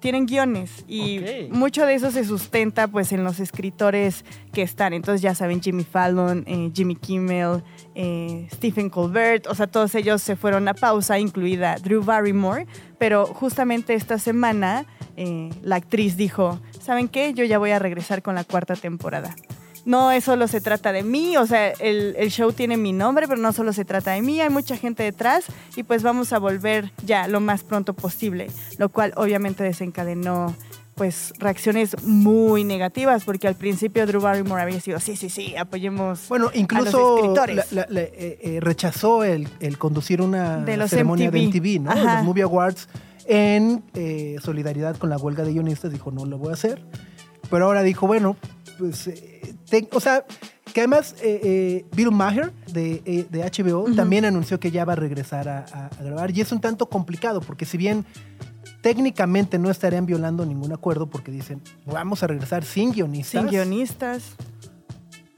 [0.00, 1.20] tienen guiones y
[1.50, 4.92] mucho de eso se sustenta pues en los escritores que están.
[4.92, 7.62] Entonces ya saben, Jimmy Fallon, eh, Jimmy Kimmel,
[7.94, 12.66] eh, Stephen Colbert, o sea, todos ellos se fueron a pausa, incluida Drew Barrymore,
[12.98, 14.86] pero justamente esta semana
[15.16, 17.34] eh, la actriz dijo, ¿saben qué?
[17.34, 19.34] Yo ya voy a regresar con la cuarta temporada.
[19.86, 23.26] No es solo se trata de mí, o sea, el, el show tiene mi nombre,
[23.26, 26.38] pero no solo se trata de mí, hay mucha gente detrás y pues vamos a
[26.38, 30.54] volver ya lo más pronto posible, lo cual obviamente desencadenó
[30.96, 36.28] pues reacciones muy negativas, porque al principio Drew Barrymore había sido, sí, sí, sí, apoyemos
[36.28, 37.72] Bueno, incluso escritores.
[37.72, 41.80] la- la- la- eh, eh, rechazó el, el conducir una De los ceremonia de MTV,
[41.80, 41.90] ¿no?
[41.90, 42.16] ajá.
[42.16, 42.86] Los Movie Awards
[43.24, 45.90] en eh, solidaridad con la huelga de guionistas.
[45.90, 46.84] Dijo, no lo voy a hacer.
[47.48, 48.36] Pero ahora dijo, bueno,
[48.80, 50.24] pues, eh, te- o sea,
[50.72, 54.96] que además eh, eh, Bill Maher de, de HBO también anunció que ya va a
[54.96, 56.30] regresar a, a- a grabar.
[56.36, 58.04] Y es un tanto complicado, porque si bien
[58.80, 64.22] técnicamente no estarían violando ningún acuerdo, porque dicen, vamos a regresar sin guionistas sin guionistas.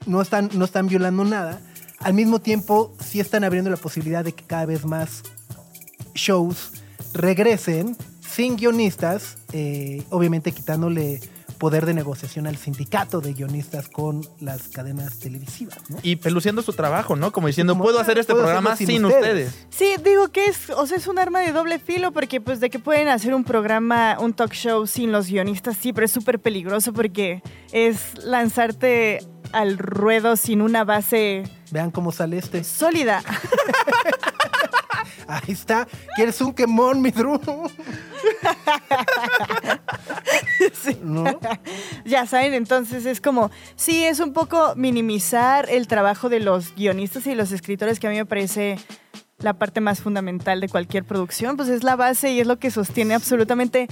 [0.06, 1.60] no están, no están violando nada.
[1.98, 5.22] Al mismo tiempo, sí están abriendo la posibilidad de que cada vez más
[6.14, 6.72] shows
[7.14, 11.20] regresen sin guionistas, eh, obviamente quitándole
[11.62, 15.78] poder de negociación al sindicato de guionistas con las cadenas televisivas.
[15.90, 15.98] ¿no?
[16.02, 17.30] Y peluciendo su trabajo, ¿no?
[17.30, 19.46] Como diciendo, Como, puedo hacer este puedo programa sin, sin ustedes.
[19.46, 19.66] ustedes.
[19.70, 22.68] Sí, digo que es, o sea, es un arma de doble filo porque pues de
[22.68, 26.40] que pueden hacer un programa, un talk show sin los guionistas, sí, pero es súper
[26.40, 29.20] peligroso porque es lanzarte
[29.52, 32.64] al ruedo sin una base Vean cómo sale este.
[32.64, 33.22] sólida.
[35.26, 35.86] Ahí está.
[36.16, 37.40] ¿Quieres un quemón, mi Drew?
[40.72, 40.96] Sí.
[41.02, 41.24] ¿No?
[42.04, 47.26] Ya saben, entonces es como, sí, es un poco minimizar el trabajo de los guionistas
[47.26, 48.78] y los escritores, que a mí me parece
[49.38, 52.70] la parte más fundamental de cualquier producción, pues es la base y es lo que
[52.70, 53.88] sostiene absolutamente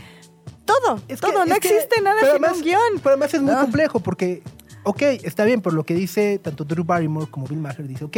[0.64, 2.80] todo, Es que- todo, no que- existe nada sin además- un guion.
[3.02, 3.60] Pero además es muy No.
[3.62, 4.42] complejo porque,
[4.84, 8.16] ok, está bien, pero lo que dice tanto Drew Barrymore como Bill Maher dice, ok,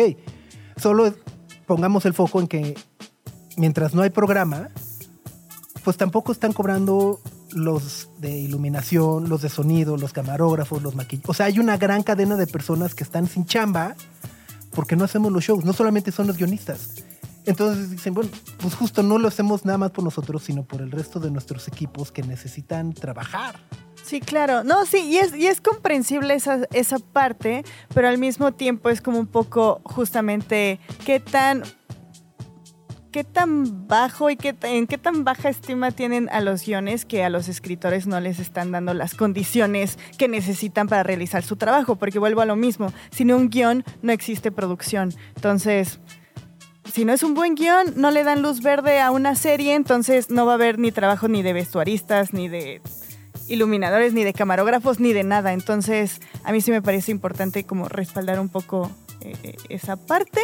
[0.76, 1.14] solo
[1.72, 2.74] pongamos el foco en que
[3.56, 4.68] mientras no hay programa,
[5.82, 7.18] pues tampoco están cobrando
[7.50, 11.30] los de iluminación, los de sonido, los camarógrafos, los maquillajes.
[11.30, 13.96] O sea, hay una gran cadena de personas que están sin chamba
[14.74, 16.90] porque no hacemos los shows, no solamente son los guionistas.
[17.46, 20.90] Entonces dicen, bueno, pues justo no lo hacemos nada más por nosotros, sino por el
[20.90, 23.56] resto de nuestros equipos que necesitan trabajar.
[24.02, 24.64] Sí, claro.
[24.64, 29.00] No, sí, y es, y es comprensible esa, esa parte, pero al mismo tiempo es
[29.00, 31.62] como un poco justamente qué tan
[33.12, 37.22] qué tan bajo y qué, en qué tan baja estima tienen a los guiones que
[37.22, 41.96] a los escritores no les están dando las condiciones que necesitan para realizar su trabajo,
[41.96, 45.12] porque vuelvo a lo mismo, sin un guion no existe producción.
[45.36, 46.00] Entonces,
[46.90, 50.30] si no es un buen guion, no le dan luz verde a una serie, entonces
[50.30, 52.80] no va a haber ni trabajo ni de vestuaristas, ni de
[53.52, 55.52] iluminadores, ni de camarógrafos, ni de nada.
[55.52, 58.90] Entonces, a mí sí me parece importante como respaldar un poco
[59.20, 60.40] eh, eh, esa parte,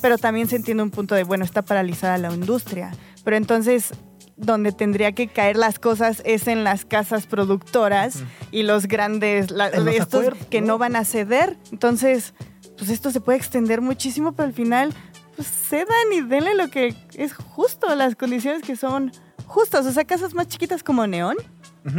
[0.00, 2.92] pero también se entiende un punto de, bueno, está paralizada la industria.
[3.24, 3.90] Pero entonces,
[4.36, 9.68] donde tendría que caer las cosas es en las casas productoras y los grandes, la-
[9.68, 10.66] En los estos acuerdos, que ¿no?
[10.68, 11.58] no van a ceder.
[11.70, 12.34] Entonces,
[12.78, 14.92] pues esto se puede extender muchísimo, pero al final,
[15.36, 19.12] pues cedan y denle lo que es justo, las condiciones que son
[19.46, 19.86] justas.
[19.86, 21.36] O sea, casas más chiquitas como Neón,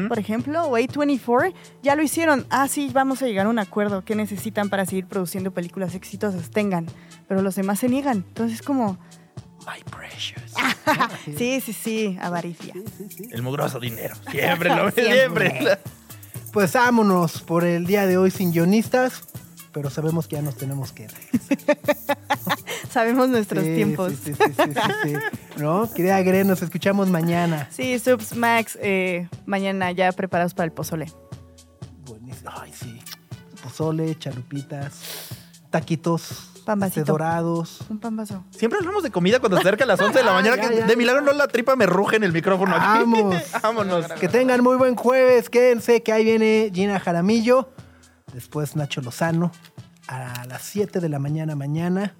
[0.07, 2.45] Por ejemplo, o A24, ya lo hicieron.
[2.49, 4.05] Ah, sí, vamos a llegar a un acuerdo.
[4.05, 6.49] ¿Qué necesitan para seguir produciendo películas exitosas?
[6.51, 6.86] Tengan.
[7.27, 8.17] Pero los demás se niegan.
[8.27, 8.97] Entonces, como,
[9.65, 10.53] My precious.
[11.38, 12.73] sí, sí, sí, avaricia.
[13.31, 14.15] El mugroso dinero.
[14.29, 15.51] Siempre lo Siempre.
[15.51, 15.79] siempre.
[16.51, 19.23] Pues vámonos por el día de hoy sin guionistas,
[19.74, 21.11] pero sabemos que ya nos tenemos que ir.
[22.89, 24.13] Sabemos nuestros Sí, tiempos.
[24.13, 25.15] Sí, sí, sí, sí, sí, sí.
[25.57, 25.91] ¿No?
[25.91, 27.67] Querida Gre, nos escuchamos mañana.
[27.71, 31.11] Sí, Subs Max, eh, mañana ya preparados para el pozole.
[32.05, 32.51] Buenísimo.
[32.53, 32.99] Ay, sí.
[33.63, 34.93] Pozole, chalupitas,
[35.71, 37.80] taquitos Pan este, dorados.
[37.89, 38.43] Un pan vaso.
[38.51, 40.55] Siempre hablamos de comida cuando se acerca a las 11 de la mañana.
[40.55, 40.95] Ya, que ya, de ya.
[40.97, 42.99] milagro no la tripa me ruge en el micrófono aquí.
[42.99, 43.36] Vamos.
[43.61, 44.05] Vámonos.
[44.13, 45.49] Que tengan muy buen jueves.
[45.49, 47.69] Quédense que ahí viene Gina Jaramillo.
[48.34, 49.51] Después Nacho Lozano.
[50.07, 52.13] A las 7 de la mañana mañana.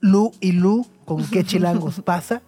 [0.00, 2.42] Lu y Lu con qué chilangos pasa.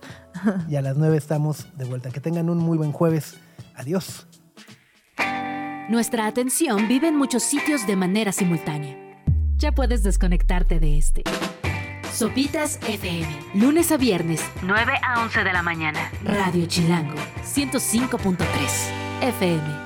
[0.68, 2.10] Y a las 9 estamos de vuelta.
[2.10, 3.36] Que tengan un muy buen jueves.
[3.74, 4.26] Adiós.
[5.88, 8.96] Nuestra atención vive en muchos sitios de manera simultánea.
[9.56, 11.22] Ya puedes desconectarte de este.
[12.12, 13.28] Sopitas FM.
[13.54, 16.10] Lunes a viernes, 9 a 11 de la mañana.
[16.24, 17.14] Radio Chilango,
[17.44, 18.38] 105.3
[19.22, 19.85] FM.